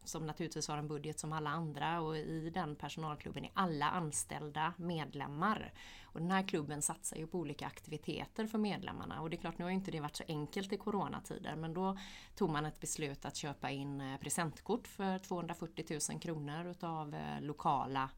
som 0.04 0.26
naturligtvis 0.26 0.68
har 0.68 0.78
en 0.78 0.88
budget 0.88 1.20
som 1.20 1.34
alla 1.34 1.50
andra 1.50 2.02
och 2.02 2.18
i 2.18 2.50
den 2.54 2.76
personalklubben 2.76 3.46
är 3.46 3.52
alla 3.54 3.90
anställda 3.90 4.74
medlemmar. 4.78 5.74
Och 6.04 6.20
den 6.20 6.32
här 6.32 6.44
klubben 6.44 6.82
satsar 6.82 7.18
ju 7.18 7.28
på 7.28 7.40
olika 7.40 7.68
aktiviteter 7.68 8.48
för 8.48 8.58
medlemmarna 8.58 9.22
och 9.22 9.30
det 9.30 9.36
är 9.36 9.38
klart 9.38 9.58
nu 9.58 9.66
har 9.66 9.72
inte 9.72 9.92
det 9.92 10.00
varit 10.00 10.16
så 10.16 10.24
enkelt 10.28 10.74
i 10.74 10.78
coronatider 10.78 11.56
men 11.56 11.74
då 11.74 11.98
tog 12.36 12.50
man 12.50 12.66
ett 12.66 12.80
beslut 12.80 13.26
att 13.26 13.36
köpa 13.36 13.72
in 13.72 14.02
eh, 14.02 14.18
presentkort 14.18 14.88
för 14.88 15.20
240 15.20 16.00
000 16.10 16.20
kronor 16.20 16.66
utav 16.66 17.16
eh, 17.16 17.42
lokala 17.42 18.10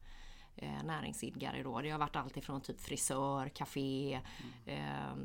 eh, 0.56 0.82
näringsidgare 0.84 1.62
då. 1.62 1.80
Det 1.80 1.90
har 1.90 1.98
varit 1.98 2.16
allt 2.16 2.36
ifrån 2.36 2.60
typ 2.60 2.80
frisör, 2.80 3.48
café, 3.48 4.20
mm. 4.66 4.80
eh, 4.80 5.16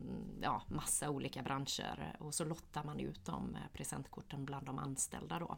ja 0.42 0.62
massa 0.68 1.10
olika 1.10 1.42
branscher. 1.42 2.16
Och 2.20 2.34
så 2.34 2.46
lottar 2.46 2.84
man 2.84 3.00
ut 3.00 3.26
de 3.26 3.58
presentkorten 3.74 4.46
bland 4.46 4.66
de 4.66 4.80
anställda 4.80 5.40
då. 5.40 5.58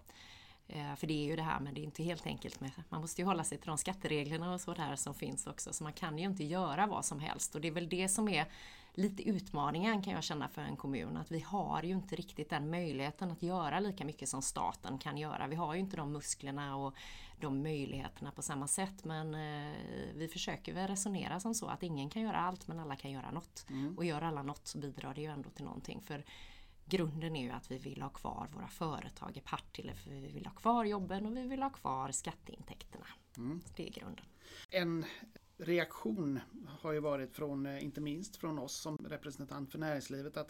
Eh, 0.67 0.95
för 0.95 1.07
det 1.07 1.13
är 1.13 1.25
ju 1.25 1.35
det 1.35 1.41
här 1.41 1.59
men 1.59 1.73
det 1.73 1.81
är 1.81 1.83
inte 1.83 2.03
helt 2.03 2.27
enkelt 2.27 2.61
med, 2.61 2.71
man 2.89 3.01
måste 3.01 3.21
ju 3.21 3.25
hålla 3.25 3.43
sig 3.43 3.57
till 3.57 3.67
de 3.67 3.77
skattereglerna 3.77 4.53
och 4.53 4.61
sådär 4.61 4.95
som 4.95 5.13
finns 5.13 5.47
också. 5.47 5.73
Så 5.73 5.83
man 5.83 5.93
kan 5.93 6.17
ju 6.17 6.25
inte 6.25 6.43
göra 6.43 6.87
vad 6.87 7.05
som 7.05 7.19
helst 7.19 7.55
och 7.55 7.61
det 7.61 7.67
är 7.67 7.71
väl 7.71 7.89
det 7.89 8.09
som 8.09 8.29
är 8.29 8.45
lite 8.93 9.29
utmaningen 9.29 10.01
kan 10.01 10.13
jag 10.13 10.23
känna 10.23 10.47
för 10.47 10.61
en 10.61 10.75
kommun. 10.75 11.17
Att 11.17 11.31
vi 11.31 11.39
har 11.39 11.83
ju 11.83 11.93
inte 11.93 12.15
riktigt 12.15 12.49
den 12.49 12.69
möjligheten 12.69 13.31
att 13.31 13.43
göra 13.43 13.79
lika 13.79 14.05
mycket 14.05 14.29
som 14.29 14.41
staten 14.41 14.97
kan 14.97 15.17
göra. 15.17 15.47
Vi 15.47 15.55
har 15.55 15.73
ju 15.73 15.79
inte 15.79 15.97
de 15.97 16.11
musklerna 16.11 16.75
och 16.75 16.95
de 17.39 17.63
möjligheterna 17.63 18.31
på 18.31 18.41
samma 18.41 18.67
sätt. 18.67 19.03
Men 19.03 19.35
eh, 19.35 19.73
vi 20.15 20.27
försöker 20.27 20.73
väl 20.73 20.87
resonera 20.87 21.39
som 21.39 21.53
så 21.53 21.67
att 21.67 21.83
ingen 21.83 22.09
kan 22.09 22.21
göra 22.21 22.39
allt 22.39 22.67
men 22.67 22.79
alla 22.79 22.95
kan 22.95 23.11
göra 23.11 23.31
något. 23.31 23.65
Mm. 23.69 23.97
Och 23.97 24.05
gör 24.05 24.21
alla 24.21 24.43
något 24.43 24.67
så 24.67 24.77
bidrar 24.77 25.13
det 25.13 25.21
ju 25.21 25.31
ändå 25.31 25.49
till 25.49 25.65
någonting. 25.65 26.01
För 26.01 26.23
grunden 26.85 27.35
är 27.35 27.43
ju 27.43 27.49
att 27.49 27.71
vi 27.71 27.77
vill 27.77 28.01
ha 28.01 28.09
kvar 28.09 28.47
våra 28.53 28.67
företag 28.67 29.37
i 29.37 29.41
Partille. 29.41 29.93
För 29.93 30.09
vi 30.09 30.31
vill 30.31 30.45
ha 30.45 30.53
kvar 30.53 30.85
jobben 30.85 31.25
och 31.25 31.37
vi 31.37 31.47
vill 31.47 31.63
ha 31.63 31.69
kvar 31.69 32.11
skatteintäkterna. 32.11 33.05
Mm. 33.37 33.61
Det 33.75 33.87
är 33.87 33.91
grunden. 33.91 34.25
En 34.69 35.05
reaktion 35.57 36.39
har 36.79 36.91
ju 36.91 36.99
varit 36.99 37.35
från, 37.35 37.65
eh, 37.65 37.83
inte 37.83 38.01
minst 38.01 38.35
från 38.35 38.59
oss 38.59 38.75
som 38.75 38.97
representant 38.97 39.71
för 39.71 39.79
näringslivet, 39.79 40.37
att 40.37 40.49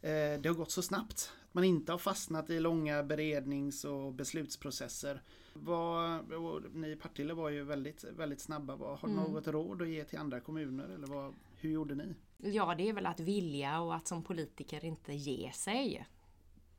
eh, 0.00 0.40
det 0.40 0.46
har 0.46 0.54
gått 0.54 0.70
så 0.70 0.82
snabbt. 0.82 1.32
Att 1.48 1.54
man 1.54 1.64
inte 1.64 1.92
har 1.92 1.98
fastnat 1.98 2.50
i 2.50 2.60
långa 2.60 3.02
berednings 3.02 3.84
och 3.84 4.12
beslutsprocesser. 4.12 5.22
Vad, 5.54 6.74
ni 6.74 6.90
i 6.90 6.96
Partille 6.96 7.34
var 7.34 7.50
ju 7.50 7.64
väldigt, 7.64 8.04
väldigt 8.04 8.40
snabba. 8.40 8.76
Har 8.76 9.08
du 9.08 9.14
mm. 9.14 9.24
något 9.24 9.46
råd 9.46 9.82
att 9.82 9.88
ge 9.88 10.04
till 10.04 10.18
andra 10.18 10.40
kommuner? 10.40 10.88
Eller 10.88 11.06
vad, 11.06 11.34
hur 11.56 11.70
gjorde 11.70 11.94
ni? 11.94 12.14
Ja, 12.38 12.74
det 12.74 12.88
är 12.88 12.92
väl 12.92 13.06
att 13.06 13.20
vilja 13.20 13.80
och 13.80 13.94
att 13.94 14.06
som 14.06 14.22
politiker 14.22 14.84
inte 14.84 15.14
ge 15.14 15.52
sig. 15.52 16.06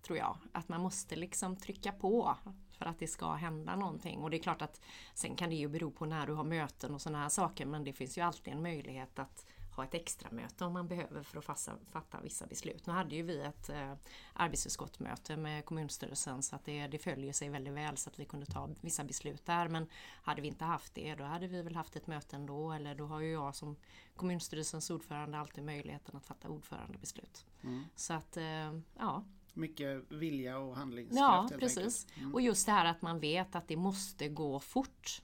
Tror 0.02 0.18
jag. 0.18 0.38
Att 0.52 0.70
man 0.70 0.82
måste 0.82 1.16
liksom 1.16 1.56
trycka 1.56 1.92
på 1.92 2.36
för 2.78 2.86
att 2.86 3.00
det 3.00 3.08
ska 3.08 3.34
hända 3.34 3.76
någonting. 3.76 4.20
Och 4.20 4.30
det 4.30 4.38
är 4.38 4.42
klart 4.42 4.62
att 4.62 4.82
sen 5.14 5.36
kan 5.36 5.50
det 5.50 5.56
ju 5.56 5.68
bero 5.68 5.92
på 5.92 6.06
när 6.06 6.28
du 6.28 6.34
har 6.34 6.44
möten 6.44 6.94
och 6.94 7.02
sådana 7.02 7.22
här 7.22 7.30
saker 7.30 7.66
men 7.66 7.84
det 7.84 7.94
finns 7.94 8.18
ju 8.18 8.22
alltid 8.22 8.54
en 8.54 8.62
möjlighet 8.62 9.20
att 9.20 9.46
ha 9.78 9.84
ett 9.84 9.94
extra 9.94 10.32
möte 10.32 10.66
om 10.66 10.74
man 10.74 10.88
behöver 10.88 11.24
för 11.24 11.40
att 11.40 11.46
fatta, 11.46 11.72
fatta 11.92 12.22
vissa 12.22 12.48
beslut. 12.48 12.86
Nu 12.88 12.94
hade 12.94 13.16
ju 13.16 13.24
vi 13.24 13.42
ett 13.42 13.70
eh, 13.70 13.94
arbetsutskottmöte 14.34 15.38
med 15.38 15.66
kommunstyrelsen 15.66 16.44
så 16.44 16.56
att 16.56 16.66
det, 16.66 16.88
det 16.88 16.98
följer 16.98 17.34
sig 17.34 17.50
väldigt 17.50 17.74
väl 17.74 17.98
så 17.98 18.10
att 18.10 18.20
vi 18.20 18.26
kunde 18.26 18.46
ta 18.46 18.70
vissa 18.82 19.04
beslut 19.04 19.46
där. 19.46 19.68
Men 19.68 19.88
hade 20.24 20.42
vi 20.42 20.48
inte 20.48 20.66
haft 20.66 20.94
det 20.94 21.16
då 21.16 21.24
hade 21.24 21.48
vi 21.48 21.62
väl 21.62 21.76
haft 21.76 21.96
ett 21.96 22.08
möte 22.08 22.36
ändå 22.36 22.72
eller 22.72 22.96
då 22.96 23.06
har 23.06 23.20
ju 23.20 23.32
jag 23.32 23.56
som 23.56 23.76
kommunstyrelsens 24.16 24.90
ordförande 24.90 25.38
alltid 25.38 25.64
möjligheten 25.64 26.18
att 26.18 26.26
fatta 26.26 26.50
ordförandebeslut. 26.50 27.46
Mm. 27.64 27.84
Så 27.96 28.14
att 28.14 28.38
eh, 28.38 28.80
ja, 28.98 29.24
mycket 29.54 30.12
vilja 30.12 30.58
och 30.58 30.76
handlingskraft. 30.76 31.52
Ja, 31.52 31.58
precis. 31.60 32.08
Mm. 32.16 32.34
Och 32.34 32.42
just 32.42 32.66
det 32.66 32.72
här 32.72 32.86
att 32.86 33.02
man 33.02 33.20
vet 33.20 33.56
att 33.56 33.68
det 33.68 33.78
måste 33.78 34.30
gå 34.30 34.60
fort. 34.60 35.22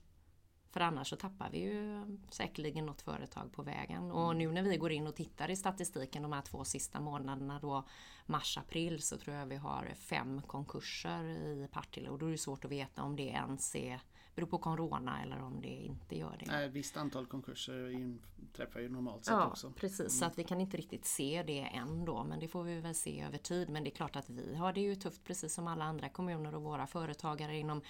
För 0.73 0.79
annars 0.79 1.09
så 1.09 1.15
tappar 1.15 1.49
vi 1.49 1.59
ju 1.59 2.05
säkerligen 2.29 2.85
något 2.85 3.01
företag 3.01 3.51
på 3.51 3.63
vägen. 3.63 4.11
Och 4.11 4.31
mm. 4.31 4.37
nu 4.37 4.51
när 4.51 4.69
vi 4.69 4.77
går 4.77 4.91
in 4.91 5.07
och 5.07 5.15
tittar 5.15 5.49
i 5.49 5.55
statistiken 5.55 6.23
de 6.23 6.31
här 6.31 6.41
två 6.41 6.63
sista 6.63 6.99
månaderna 6.99 7.59
då 7.59 7.85
mars-april 8.25 9.01
så 9.01 9.17
tror 9.17 9.35
jag 9.35 9.45
vi 9.45 9.55
har 9.55 9.93
fem 9.95 10.41
konkurser 10.41 11.23
i 11.23 11.67
Partille 11.71 12.09
och 12.09 12.19
då 12.19 12.25
är 12.25 12.31
det 12.31 12.37
svårt 12.37 12.65
att 12.65 12.71
veta 12.71 13.03
om 13.03 13.15
det 13.15 13.23
ens 13.23 13.75
är 13.75 13.99
beror 14.35 14.47
på 14.47 14.57
Corona 14.57 15.21
eller 15.23 15.41
om 15.41 15.61
det 15.61 15.67
inte 15.67 16.17
gör 16.17 16.37
det. 16.39 16.45
Nej, 16.45 16.69
visst 16.69 16.97
antal 16.97 17.25
konkurser 17.25 17.89
inträffar 17.89 18.79
ju 18.79 18.89
normalt 18.89 19.25
sett 19.25 19.31
ja, 19.31 19.47
också. 19.47 19.71
Precis, 19.71 19.99
mm. 19.99 20.09
så 20.09 20.25
att 20.25 20.37
vi 20.37 20.43
kan 20.43 20.61
inte 20.61 20.77
riktigt 20.77 21.05
se 21.05 21.43
det 21.47 21.59
än 21.59 22.05
då 22.05 22.23
men 22.23 22.39
det 22.39 22.47
får 22.47 22.63
vi 22.63 22.79
väl 22.79 22.95
se 22.95 23.21
över 23.21 23.37
tid. 23.37 23.69
Men 23.69 23.83
det 23.83 23.89
är 23.89 23.95
klart 23.95 24.15
att 24.15 24.29
vi 24.29 24.55
har 24.55 24.73
det 24.73 24.81
ju 24.81 24.95
tufft 24.95 25.23
precis 25.23 25.53
som 25.53 25.67
alla 25.67 25.85
andra 25.85 26.09
kommuner 26.09 26.55
och 26.55 26.61
våra 26.61 26.87
företagare 26.87 27.57
inom 27.57 27.81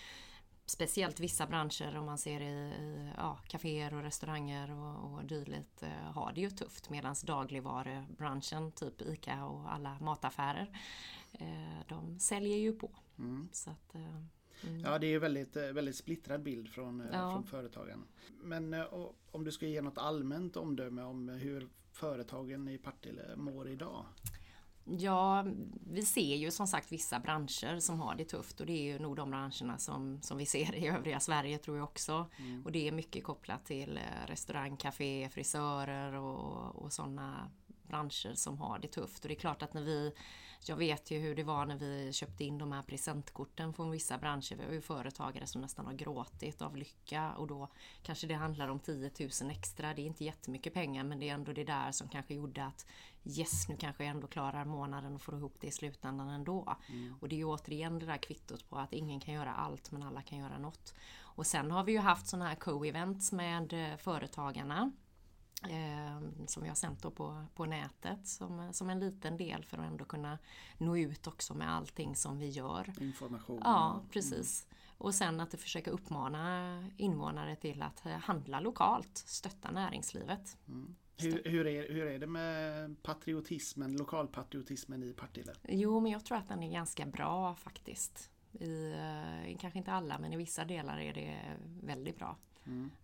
speciellt 0.65 1.19
vissa 1.19 1.47
branscher 1.47 1.97
om 1.97 2.05
man 2.05 2.17
ser 2.17 2.41
i, 2.41 2.53
i 2.53 3.11
ja, 3.17 3.39
kaféer 3.47 3.93
och 3.93 4.01
restauranger 4.03 4.71
och, 4.71 5.13
och 5.13 5.25
dylikt 5.25 5.83
eh, 5.83 5.89
har 5.89 6.31
det 6.33 6.41
ju 6.41 6.49
tufft 6.49 6.89
medan 6.89 7.15
dagligvarubranschen, 7.25 8.71
typ 8.71 9.01
ICA 9.01 9.45
och 9.45 9.73
alla 9.73 9.97
mataffärer, 9.99 10.79
eh, 11.31 11.79
de 11.87 12.19
säljer 12.19 12.57
ju 12.57 12.73
på. 12.73 12.91
Mm. 13.17 13.49
Så 13.51 13.69
att, 13.69 13.95
eh, 13.95 14.01
mm. 14.63 14.79
Ja, 14.85 14.99
det 14.99 15.07
är 15.07 15.19
väldigt, 15.19 15.55
väldigt 15.55 15.95
splittrad 15.95 16.43
bild 16.43 16.69
från, 16.69 17.03
Ja. 17.13 17.31
från 17.31 17.43
företagen. 17.43 18.05
Men 18.41 18.73
och- 18.73 19.15
om 19.31 19.43
du 19.43 19.51
ska 19.51 19.67
ge 19.67 19.81
något 19.81 19.97
allmänt 19.97 20.57
omdöme 20.57 21.01
om 21.01 21.29
hur 21.29 21.67
företagen 21.91 22.67
i 22.67 22.77
Partille 22.77 23.35
mår 23.35 23.69
idag? 23.69 24.05
Ja, 24.85 25.45
vi 25.91 26.01
ser 26.01 26.35
ju 26.35 26.51
som 26.51 26.67
sagt 26.67 26.91
vissa 26.91 27.19
branscher 27.19 27.79
som 27.79 27.99
har 27.99 28.15
det 28.15 28.25
tufft 28.25 28.59
och 28.59 28.65
det 28.65 28.73
är 28.73 28.93
ju 28.93 28.99
nog 28.99 29.15
de 29.15 29.29
branscherna 29.29 29.77
som, 29.77 30.21
som 30.21 30.37
vi 30.37 30.45
ser 30.45 30.75
i 30.75 30.87
övriga 30.87 31.19
Sverige 31.19 31.57
tror 31.57 31.77
jag 31.77 31.83
också. 31.83 32.29
Och 32.65 32.71
det 32.71 32.87
är 32.87 32.91
mycket 32.91 33.23
kopplat 33.23 33.65
till 33.65 33.97
eh, 33.97 34.27
restaurang, 34.27 34.77
café, 34.77 35.29
frisörer 35.29 36.13
och, 36.13 36.75
och 36.75 36.93
sådana 36.93 37.51
branscher 37.87 38.33
som 38.33 38.57
har 38.57 38.79
det 38.79 38.87
tufft. 38.87 39.23
Och 39.23 39.27
det 39.27 39.33
är 39.33 39.39
klart 39.39 39.61
att 39.61 39.73
när 39.73 39.81
vi 39.83 40.13
jag 40.69 40.75
vet 40.75 41.11
ju 41.11 41.19
hur 41.19 41.35
det 41.35 41.43
var 41.43 41.65
när 41.65 41.77
vi 41.77 42.13
köpte 42.13 42.43
in 42.43 42.57
de 42.57 42.71
här 42.71 42.81
presentkorten 42.81 43.73
från 43.73 43.91
vissa 43.91 44.17
branscher. 44.17 44.55
Vi 44.55 44.65
har 44.65 44.71
ju 44.71 44.81
företagare 44.81 45.47
som 45.47 45.61
nästan 45.61 45.85
har 45.85 45.93
gråtit 45.93 46.61
av 46.61 46.77
lycka 46.77 47.33
och 47.33 47.47
då 47.47 47.67
kanske 48.03 48.27
det 48.27 48.33
handlar 48.33 48.67
om 48.67 48.79
10 48.79 49.11
000 49.19 49.51
extra. 49.51 49.93
Det 49.93 50.01
är 50.01 50.05
inte 50.05 50.23
jättemycket 50.23 50.73
pengar 50.73 51.03
men 51.03 51.19
det 51.19 51.29
är 51.29 51.33
ändå 51.33 51.53
det 51.53 51.63
där 51.63 51.91
som 51.91 52.07
kanske 52.07 52.33
gjorde 52.33 52.65
att 52.65 52.85
yes, 53.23 53.67
nu 53.69 53.77
kanske 53.77 54.03
jag 54.03 54.11
ändå 54.11 54.27
klarar 54.27 54.65
månaden 54.65 55.15
och 55.15 55.21
får 55.21 55.35
ihop 55.35 55.55
det 55.59 55.67
i 55.67 55.71
slutändan 55.71 56.29
ändå. 56.29 56.77
Och 57.21 57.29
det 57.29 57.35
är 57.35 57.37
ju 57.37 57.45
återigen 57.45 57.99
det 57.99 58.05
där 58.05 58.17
kvittot 58.17 58.69
på 58.69 58.77
att 58.77 58.93
ingen 58.93 59.19
kan 59.19 59.33
göra 59.33 59.53
allt 59.53 59.91
men 59.91 60.03
alla 60.03 60.21
kan 60.21 60.37
göra 60.37 60.57
något. 60.57 60.93
Och 61.35 61.45
sen 61.45 61.71
har 61.71 61.83
vi 61.83 61.91
ju 61.91 61.99
haft 61.99 62.27
sådana 62.27 62.49
här 62.49 62.55
co-events 62.55 63.35
med 63.35 63.73
eh, 63.73 63.97
företagarna 63.97 64.91
eh, 65.69 66.45
som 66.47 66.63
vi 66.63 66.69
har 66.69 66.75
sänt 66.75 67.01
på, 67.01 67.45
på 67.55 67.65
nätet 67.65 68.27
som, 68.27 68.73
som 68.73 68.89
en 68.89 68.99
liten 68.99 69.37
del 69.37 69.65
för 69.65 69.77
att 69.77 69.85
ändå 69.87 70.05
kunna 70.05 70.39
nå 70.77 70.97
ut 70.97 71.27
också 71.27 71.53
med 71.53 71.73
allting 71.73 72.15
som 72.15 72.39
vi 72.39 72.49
gör. 72.49 72.93
Information? 73.01 73.61
Ja, 73.63 74.01
precis. 74.11 74.67
Och 74.97 75.15
sen 75.15 75.39
att 75.39 75.61
försöka 75.61 75.91
uppmana 75.91 76.83
invånare 76.97 77.55
till 77.55 77.81
att 77.81 77.99
handla 77.99 78.59
lokalt, 78.59 79.17
stötta 79.17 79.71
näringslivet. 79.71 80.57
Hur, 81.17 81.41
hur, 81.45 81.67
är, 81.67 81.93
hur 81.93 82.05
är 82.05 82.19
det 82.19 82.27
med 82.27 83.03
patriotismen, 83.03 83.97
lokalpatriotismen 83.97 85.03
i 85.03 85.13
Partille? 85.13 85.53
Jo, 85.63 85.99
men 85.99 86.11
jag 86.11 86.25
tror 86.25 86.37
att 86.37 86.47
den 86.47 86.63
är 86.63 86.71
ganska 86.71 87.05
bra 87.05 87.55
faktiskt. 87.55 88.29
I, 88.51 88.91
eh, 88.91 89.57
kanske 89.57 89.79
inte 89.79 89.91
alla, 89.91 90.19
men 90.19 90.33
i 90.33 90.37
vissa 90.37 90.65
delar 90.65 90.99
är 90.99 91.13
det 91.13 91.37
väldigt 91.81 92.17
bra. 92.17 92.37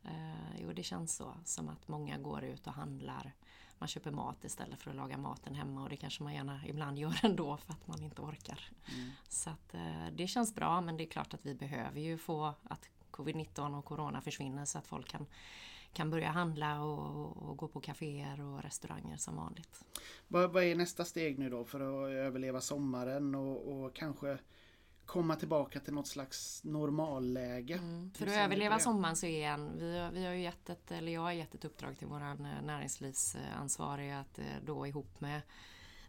Eh, 0.03 0.61
jo, 0.61 0.73
det 0.73 0.83
känns 0.83 1.15
så. 1.15 1.33
Som 1.45 1.69
att 1.69 1.87
många 1.87 2.17
går 2.17 2.43
ut 2.43 2.67
och 2.67 2.73
handlar. 2.73 3.33
Man 3.79 3.87
köper 3.87 4.11
mat 4.11 4.43
istället 4.43 4.81
för 4.81 4.89
att 4.89 4.95
laga 4.95 5.17
maten 5.17 5.55
hemma 5.55 5.83
och 5.83 5.89
det 5.89 5.95
kanske 5.95 6.23
man 6.23 6.33
gärna 6.33 6.61
ibland 6.67 6.99
gör 6.99 7.19
ändå 7.23 7.57
för 7.57 7.73
att 7.73 7.87
man 7.87 8.03
inte 8.03 8.21
orkar. 8.21 8.69
Så 9.29 9.49
att 9.49 9.73
eh, 9.73 10.07
det 10.13 10.27
känns 10.27 10.55
bra, 10.55 10.81
men 10.81 10.97
det 10.97 11.03
är 11.03 11.09
klart 11.09 11.33
att 11.33 11.45
vi 11.45 11.55
behöver 11.55 11.99
ju 11.99 12.17
få 12.17 12.53
att 12.63 12.89
covid-19 13.11 13.77
och 13.77 13.85
corona 13.85 14.21
försvinner 14.21 14.65
så 14.65 14.77
att 14.77 14.87
folk 14.87 15.07
kan, 15.07 15.25
kan 15.93 16.09
börja 16.09 16.29
handla 16.29 16.83
och, 16.83 17.49
och 17.49 17.57
gå 17.57 17.67
på 17.67 17.79
kaféer 17.79 18.41
och 18.41 18.63
restauranger 18.63 19.17
som 19.17 19.35
vanligt. 19.35 19.83
Vad, 20.27 20.53
vad 20.53 20.63
är 20.63 20.75
nästa 20.75 21.05
steg 21.05 21.39
nu 21.39 21.49
då 21.49 21.65
för 21.65 21.79
att 21.79 22.11
överleva 22.11 22.61
sommaren 22.61 23.35
och, 23.35 23.71
och 23.73 23.95
kanske 23.95 24.37
komma 25.09 25.35
tillbaka 25.35 25.79
till 25.79 25.93
något 25.93 26.07
slags 26.07 26.63
normalläge? 26.63 27.77
För 28.15 28.25
Hur 28.25 28.33
att 28.33 28.39
överleva 28.39 28.79
sommaren 28.79 29.15
så 29.15 29.25
är 29.25 29.47
en, 29.47 29.79
vi, 29.79 29.97
har- 29.99 30.11
vi 30.11 30.25
har 30.25 30.33
ju 30.33 30.41
gett 30.41 30.69
ett, 30.69 30.91
eller 30.91 31.11
jag 31.11 31.21
har 31.21 31.31
gett 31.31 31.55
ett 31.55 31.65
uppdrag 31.65 31.97
till 31.97 32.07
våran 32.07 32.45
eh, 32.45 32.61
näringslivsansvariga 32.61 34.19
att 34.19 34.39
eh, 34.39 34.45
då 34.65 34.87
ihop 34.87 35.21
med 35.21 35.41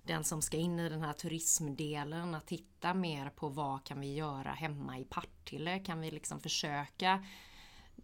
den 0.02 0.24
som 0.24 0.42
ska 0.42 0.56
in 0.56 0.78
i 0.78 0.88
den 0.88 1.02
här 1.02 1.12
turismdelen 1.12 2.34
att 2.34 2.46
titta 2.46 2.94
mer 2.94 3.30
på 3.30 3.48
vad 3.48 3.84
kan 3.84 4.00
vi 4.00 4.14
göra 4.14 4.50
hemma 4.50 4.98
i 4.98 5.04
Partille? 5.04 5.78
Kan 5.78 6.00
vi 6.00 6.10
liksom 6.10 6.40
försöka 6.40 7.24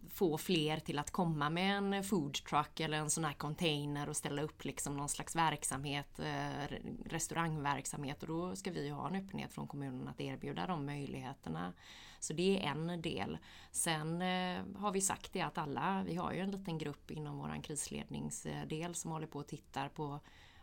få 0.09 0.37
fler 0.37 0.79
till 0.79 0.99
att 0.99 1.11
komma 1.11 1.49
med 1.49 1.77
en 1.77 2.03
food 2.03 2.33
truck 2.33 2.79
eller 2.79 2.97
en 2.97 3.09
sån 3.09 3.25
här 3.25 3.33
container 3.33 4.09
och 4.09 4.17
ställa 4.17 4.41
upp 4.41 4.65
liksom 4.65 4.97
någon 4.97 5.09
slags 5.09 5.35
verksamhet, 5.35 6.19
eh, 6.19 6.75
restaurangverksamhet 7.05 8.21
och 8.21 8.27
då 8.27 8.55
ska 8.55 8.71
vi 8.71 8.85
ju 8.85 8.91
ha 8.91 9.07
en 9.07 9.15
öppenhet 9.15 9.53
från 9.53 9.67
kommunen 9.67 10.07
att 10.07 10.21
erbjuda 10.21 10.67
de 10.67 10.85
möjligheterna. 10.85 11.73
Så 12.19 12.33
det 12.33 12.65
är 12.65 12.71
en 12.71 13.01
del. 13.01 13.37
Sen 13.71 14.21
eh, 14.21 14.63
har 14.75 14.91
vi 14.91 15.01
sagt 15.01 15.33
det 15.33 15.41
att 15.41 15.57
alla, 15.57 16.03
vi 16.05 16.15
har 16.15 16.33
ju 16.33 16.39
en 16.39 16.51
liten 16.51 16.77
grupp 16.77 17.11
inom 17.11 17.37
våran 17.37 17.61
krisledningsdel 17.61 18.95
som 18.95 19.11
håller 19.11 19.27
på 19.27 19.39
och 19.39 19.47
tittar 19.47 19.89
på 19.89 20.19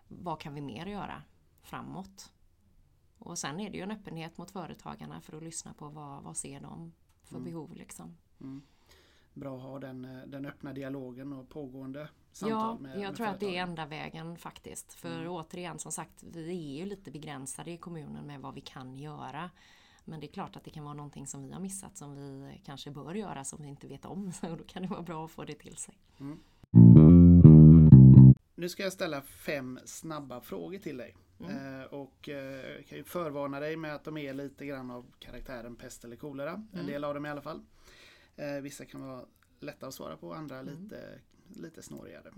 vad 0.08 0.40
kan 0.40 0.54
vi 0.54 0.60
mer 0.60 0.86
göra 0.86 1.22
framåt. 1.62 2.32
Och 3.18 3.38
sen 3.38 3.60
är 3.60 3.70
det 3.70 3.76
ju 3.76 3.82
en 3.82 3.90
öppenhet 3.90 4.38
mot 4.38 4.50
företagarna 4.50 5.20
för 5.20 5.36
att 5.36 5.42
lyssna 5.42 5.74
på 5.74 5.88
vad, 5.88 6.22
vad 6.22 6.36
ser 6.36 6.60
de 6.60 6.92
för 7.22 7.40
behov 7.40 7.74
liksom. 7.74 8.16
Bra 9.34 9.56
att 9.56 9.62
ha 9.62 9.78
den, 9.78 10.04
eh, 10.04 10.26
den 10.26 10.46
öppna 10.46 10.72
dialogen 10.72 11.32
och 11.32 11.48
pågående 11.48 12.08
samtal 12.32 12.58
Ja, 12.58 12.78
med 12.80 12.92
jag 12.92 13.00
med 13.00 13.16
tror 13.16 13.26
att 13.26 13.40
det 13.40 13.56
är 13.56 13.62
enda 13.62 13.86
vägen 13.86 14.36
faktiskt. 14.36 14.94
För 14.94 15.28
återigen 15.28 15.78
som 15.78 15.92
sagt, 15.92 16.22
vi 16.22 16.74
är 16.74 16.78
ju 16.78 16.86
lite 16.86 17.10
begränsade 17.10 17.70
i 17.70 17.76
kommunen 17.76 18.26
med 18.26 18.40
vad 18.40 18.54
vi 18.54 18.60
kan 18.60 18.96
göra. 18.96 19.50
Men 20.04 20.20
det 20.20 20.26
är 20.26 20.32
klart 20.32 20.56
att 20.56 20.64
det 20.64 20.70
kan 20.70 20.84
vara 20.84 20.94
någonting 20.94 21.26
som 21.26 21.42
vi 21.42 21.52
har 21.52 21.60
missat 21.60 21.96
som 21.96 22.14
vi 22.14 22.60
kanske 22.64 22.90
bör 22.90 23.14
göra 23.14 23.44
som 23.44 23.62
vi 23.62 23.68
inte 23.68 23.86
vet 23.86 24.04
om. 24.04 24.32
Så 24.40 24.46
då 24.46 24.64
kan 24.64 24.82
det 24.82 24.88
vara 24.88 25.02
bra 25.02 25.24
att 25.24 25.30
få 25.30 25.44
det 25.44 25.54
till 25.54 25.76
sig. 25.76 25.94
Nu 28.54 28.68
ska 28.68 28.82
jag 28.82 28.92
ställa 28.92 29.22
fem 29.22 29.80
snabba 29.84 30.40
frågor 30.40 30.78
till 30.78 30.96
dig. 30.96 31.16
Mm. 31.40 31.80
Eh, 31.80 31.86
och 31.86 32.28
eh, 32.28 32.74
jag 32.76 32.86
kan 32.86 32.98
ju 32.98 33.04
förvarna 33.04 33.60
dig 33.60 33.76
med 33.76 33.94
att 33.94 34.04
de 34.04 34.16
är 34.16 34.32
lite 34.32 34.66
grann 34.66 34.90
av 34.90 35.06
karaktären 35.18 35.76
pest 35.76 36.04
eller 36.04 36.16
kolera. 36.16 36.50
Mm. 36.50 36.68
En 36.72 36.86
del 36.86 37.04
av 37.04 37.14
dem 37.14 37.26
i 37.26 37.30
alla 37.30 37.42
fall. 37.42 37.62
Eh, 38.36 38.60
vissa 38.60 38.84
kan 38.84 39.00
vara 39.00 39.26
lätta 39.60 39.86
att 39.86 39.94
svara 39.94 40.16
på, 40.16 40.34
andra 40.34 40.58
Mm. 40.58 40.82
lite, 40.82 41.20
lite 41.48 41.82
snårigare. 41.82 42.28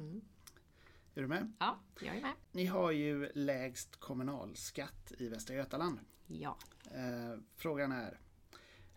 Är 1.14 1.20
du 1.22 1.26
med? 1.28 1.52
Ja, 1.58 1.78
jag 2.00 2.16
är 2.16 2.20
med. 2.22 2.32
Ni 2.52 2.66
har 2.66 2.90
ju 2.90 3.30
lägst 3.34 3.96
kommunalskatt 3.96 5.12
i 5.18 5.28
Västra 5.28 5.56
Götaland. 5.56 5.98
Ja. 6.26 6.58
Eh, 6.90 7.38
frågan 7.54 7.92
är 7.92 8.20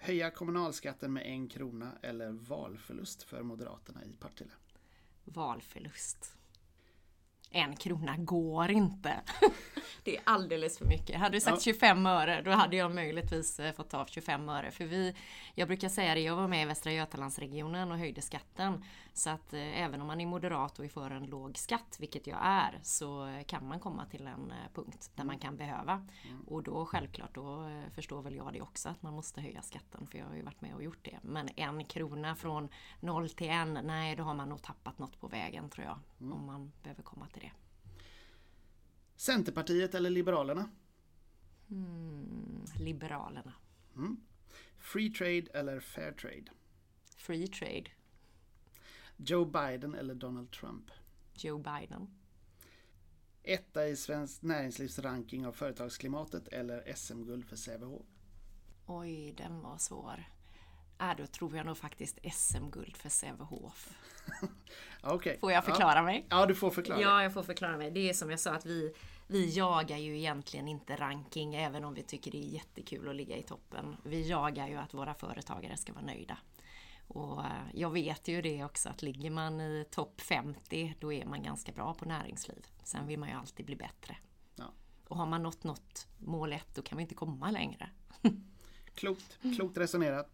Höja 0.02 0.32
kommunalskatten 0.32 1.14
med 1.14 1.26
en 1.26 1.48
krona 1.48 1.92
eller 2.02 2.32
valförlust 2.32 3.24
för 3.24 3.44
Moderaterna 3.44 4.06
i 4.06 4.14
Partille? 4.14 4.52
Valförlust. 5.24 6.38
En 7.52 7.76
krona 7.76 8.18
går 8.18 8.72
inte. 8.72 9.14
Det 10.04 10.18
är 10.18 10.22
alldeles 10.24 10.78
för 10.78 10.86
mycket. 10.86 11.20
Hade 11.20 11.36
du 11.36 11.42
sagt 11.42 11.66
Ja. 11.66 11.74
25 11.74 12.06
öre 12.06 12.42
då 12.42 12.52
hade 12.52 12.76
jag 12.76 12.96
möjligtvis 12.96 13.60
eh, 13.60 13.74
fått 13.74 13.90
ta 13.90 14.06
25 14.06 14.50
öre. 14.50 14.72
För 14.72 14.86
vi, 14.86 15.16
jag 15.56 15.68
brukar 15.68 15.90
säga 15.90 16.14
det, 16.14 16.22
jag 16.22 16.36
var 16.36 16.48
med 16.48 16.62
i 16.62 16.66
Västra 16.66 16.92
Götalandsregionen 16.92 17.92
och 17.92 17.98
höjde 17.98 18.22
skatten. 18.22 18.84
Så 19.20 19.30
att 19.30 19.54
eh, 19.54 19.82
även 19.82 20.02
om 20.02 20.08
man 20.08 20.22
är 20.22 20.26
moderat 20.26 20.80
och 20.80 20.86
är 20.86 20.90
för 20.90 21.12
en 21.12 21.26
låg 21.26 21.58
skatt, 21.58 21.98
vilket 22.00 22.28
jag 22.28 22.40
är, 22.42 22.80
så 22.84 23.42
kan 23.48 23.68
man 23.68 23.80
komma 23.80 24.06
till 24.06 24.28
en 24.28 24.52
eh, 24.52 24.72
punkt 24.74 25.12
där 25.16 25.24
man 25.24 25.40
kan 25.40 25.58
behöva. 25.58 26.08
Och 26.48 26.64
då 26.64 26.86
självklart, 26.86 27.36
då 27.36 27.68
eh, 27.68 27.90
förstår 27.96 28.22
väl 28.22 28.36
jag 28.36 28.54
det 28.54 28.62
också 28.62 28.90
att 28.90 29.02
man 29.02 29.14
måste 29.14 29.42
höja 29.42 29.62
skatten. 29.62 30.08
För 30.08 30.18
jag 30.18 30.26
har 30.26 30.36
ju 30.36 30.42
varit 30.42 30.62
med 30.62 30.76
och 30.76 30.84
gjort 30.84 31.00
det. 31.02 31.20
Men 31.22 31.50
en 31.56 31.86
krona 31.86 32.36
från 32.36 32.70
noll 33.00 33.30
till 33.30 33.50
en, 33.50 33.74
nej 33.74 34.16
då 34.16 34.24
har 34.24 34.34
man 34.34 34.50
nog 34.50 34.62
tappat 34.62 35.00
något 35.00 35.20
på 35.20 35.28
vägen 35.28 35.70
tror 35.70 35.86
jag. 35.86 36.00
Om 36.34 36.46
man 36.46 36.72
behöver 36.84 37.04
komma 37.04 37.28
till 37.28 37.42
det. 37.42 37.52
Centerpartiet 39.16 39.96
eller 39.96 40.10
Liberalerna? 40.10 40.70
Mm, 41.70 42.66
Liberalerna. 42.80 43.54
Free 44.78 45.10
trade 45.10 45.48
eller 45.54 45.80
fair 45.80 46.12
trade? 46.12 46.46
Free 47.18 47.48
trade. 47.48 47.99
Joe 49.22 49.46
Biden 49.46 49.96
eller 49.96 50.16
Donald 50.16 50.52
Trump? 50.52 50.92
Joe 51.34 51.58
Biden. 51.58 52.08
Etta 53.44 53.88
i 53.88 53.96
Svenskt 53.96 54.44
Näringslivs 54.44 55.00
ranking 55.00 55.48
av 55.48 55.52
företagsklimatet 55.52 56.48
eller 56.48 56.94
SM-guld 56.96 57.46
för 57.46 57.56
Sävehof? 57.56 58.06
Oj, 58.86 59.34
den 59.38 59.62
var 59.62 59.78
svår. 59.78 60.24
Äh, 61.00 61.12
då 61.18 61.28
tror 61.28 61.58
jag 61.58 61.66
nog 61.66 61.78
faktiskt 61.78 62.20
SM-guld 62.34 62.98
för 62.98 63.10
Sävehof. 63.10 63.90
Ja, 65.02 65.14
Okej. 65.14 65.40
Får 65.40 65.52
jag 65.52 65.66
förklara 65.66 66.02
mig? 66.02 66.26
Ja, 66.30 66.46
du 66.46 66.56
får 66.56 66.72
förklara. 66.72 67.02
Ja, 67.02 67.24
jag 67.24 67.34
får 67.34 67.44
förklara 67.44 67.78
mig. 67.78 67.92
Det 67.92 68.10
är 68.10 68.14
som 68.14 68.30
jag 68.30 68.40
sa 68.40 68.52
att 68.52 68.66
vi, 68.66 68.94
vi 69.28 69.50
jagar 69.50 69.98
ju 69.98 70.18
egentligen 70.18 70.68
inte 70.68 70.96
ranking 70.96 71.56
även 71.56 71.84
om 71.84 71.94
vi 71.94 72.04
tycker 72.04 72.32
det 72.32 72.38
är 72.38 72.50
jättekul 72.50 73.10
att 73.10 73.16
ligga 73.16 73.38
i 73.38 73.44
toppen. 73.44 73.98
Vi 74.04 74.30
jagar 74.30 74.68
ju 74.68 74.76
att 74.76 74.94
våra 74.94 75.14
företagare 75.14 75.78
ska 75.78 75.94
vara 75.94 76.06
nöjda. 76.06 76.38
Och 77.10 77.46
eh, 77.46 77.68
jag 77.74 77.90
vet 77.90 78.28
ju 78.28 78.42
det 78.42 78.64
också 78.64 78.90
att 78.90 79.02
ligger 79.02 79.30
man 79.30 79.62
i 79.62 79.86
topp 79.92 80.22
50 80.22 80.96
då 81.00 81.14
är 81.14 81.26
man 81.26 81.44
ganska 81.44 81.72
bra 81.72 81.94
på 81.94 82.06
näringsliv. 82.06 82.66
Sen 82.84 83.08
vill 83.08 83.20
man 83.20 83.30
ju 83.30 83.36
alltid 83.36 83.66
bli 83.66 83.76
bättre. 83.76 84.18
Ja. 84.56 84.74
Och 85.08 85.18
har 85.18 85.26
man 85.26 85.44
nått 85.44 85.64
något 85.64 86.08
mål 86.18 86.54
ett 86.54 86.76
då 86.76 86.82
kan 86.82 86.98
vi 86.98 87.02
inte 87.02 87.16
komma 87.16 87.52
längre. 87.52 87.90
Klokt, 88.94 89.40
klokt 89.56 89.78
resonerat. 89.78 90.32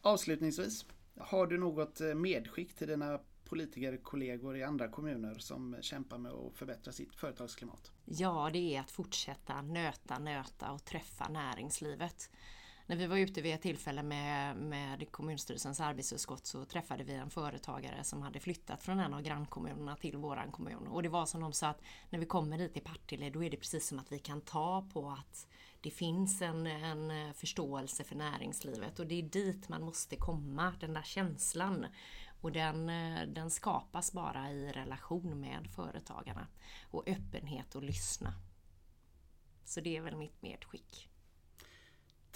Avslutningsvis, 0.00 0.86
har 1.16 1.46
du 1.46 1.58
något 1.58 2.00
eh, 2.00 2.14
medskick 2.14 2.74
till 2.74 2.88
dina 2.88 3.20
politikerkollegor 3.44 4.56
i 4.56 4.62
andra 4.62 4.88
kommuner 4.88 5.38
som 5.38 5.76
kämpar 5.80 6.18
med 6.18 6.32
att 6.32 6.54
förbättra 6.54 6.92
sitt 6.92 7.14
företagsklimat? 7.14 7.92
Ja, 8.04 8.50
det 8.52 8.76
är 8.76 8.80
att 8.80 8.90
fortsätta 8.90 9.62
nöta, 9.62 10.18
nöta 10.18 10.72
och 10.72 10.84
träffa 10.84 11.28
näringslivet. 11.28 12.30
När 12.86 12.96
vi 12.96 13.06
var 13.06 13.16
ute 13.16 13.42
vid 13.42 13.54
ett 13.54 13.62
tillfälle 13.62 14.02
med, 14.02 14.56
med 14.56 15.12
kommunstyrelsens 15.12 15.80
arbetsutskott 15.80 16.46
så 16.46 16.64
träffade 16.64 17.04
vi 17.04 17.14
en 17.14 17.30
företagare 17.30 18.04
som 18.04 18.22
hade 18.22 18.40
flyttat 18.40 18.82
från 18.82 19.00
en 19.00 19.14
av 19.14 19.22
grannkommunerna 19.22 19.96
till 19.96 20.16
våran 20.16 20.52
kommun. 20.52 20.86
Och 20.86 21.02
det 21.02 21.08
var 21.08 21.26
som 21.26 21.40
de 21.40 21.52
sa 21.52 21.68
att 21.68 21.82
när 22.10 22.18
vi 22.18 22.26
kommer 22.26 22.58
dit 22.58 22.72
till 22.72 22.82
Partille 22.82 23.30
då 23.30 23.44
är 23.44 23.50
det 23.50 23.56
precis 23.56 23.88
som 23.88 23.98
att 23.98 24.12
vi 24.12 24.18
kan 24.18 24.40
ta 24.40 24.88
på 24.92 25.10
att 25.10 25.46
det 25.80 25.90
finns 25.90 26.42
en, 26.42 26.66
en 26.66 27.34
förståelse 27.34 28.04
för 28.04 28.14
näringslivet 28.14 28.98
och 28.98 29.06
det 29.06 29.14
är 29.14 29.22
dit 29.22 29.68
man 29.68 29.82
måste 29.82 30.16
komma, 30.16 30.74
den 30.80 30.94
där 30.94 31.02
känslan. 31.02 31.86
Och 32.40 32.52
den, 32.52 32.86
den 33.34 33.50
skapas 33.50 34.12
bara 34.12 34.50
i 34.50 34.72
relation 34.72 35.40
med 35.40 35.68
företagarna. 35.74 36.46
Och 36.90 37.08
öppenhet 37.08 37.74
och 37.74 37.82
lyssna. 37.82 38.34
Så 39.64 39.80
det 39.80 39.96
är 39.96 40.00
väl 40.00 40.16
mitt 40.16 40.42
medskick. 40.42 41.10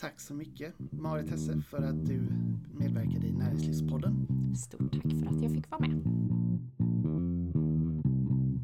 Tack 0.01 0.21
så 0.21 0.35
mycket 0.35 0.75
Marit 0.93 1.31
Hesse 1.31 1.63
för 1.63 1.83
att 1.83 2.07
du 2.07 2.21
medverkade 2.79 3.27
i 3.27 3.33
Näringslivspodden. 3.33 4.29
Stort 4.57 4.93
tack 4.93 5.03
för 5.03 5.37
att 5.37 5.43
jag 5.43 5.53
fick 5.53 5.71
vara 5.71 5.81
med. 5.81 6.03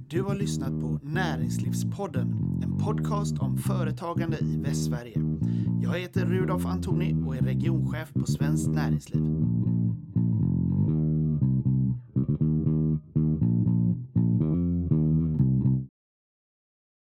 Du 0.09 0.23
har 0.23 0.35
lyssnat 0.35 0.81
på 0.81 1.01
Näringslivspodden, 1.03 2.61
en 2.63 2.79
podcast 2.79 3.39
om 3.39 3.57
företagande 3.57 4.39
i 4.41 4.57
Västsverige. 4.57 5.21
Jag 5.83 5.99
heter 5.99 6.27
Rudolf 6.27 6.67
Antoni 6.67 7.15
och 7.27 7.37
är 7.37 7.41
regionchef 7.41 8.13
på 8.13 8.27
Svenskt 8.27 8.69
Näringsliv. 8.69 9.25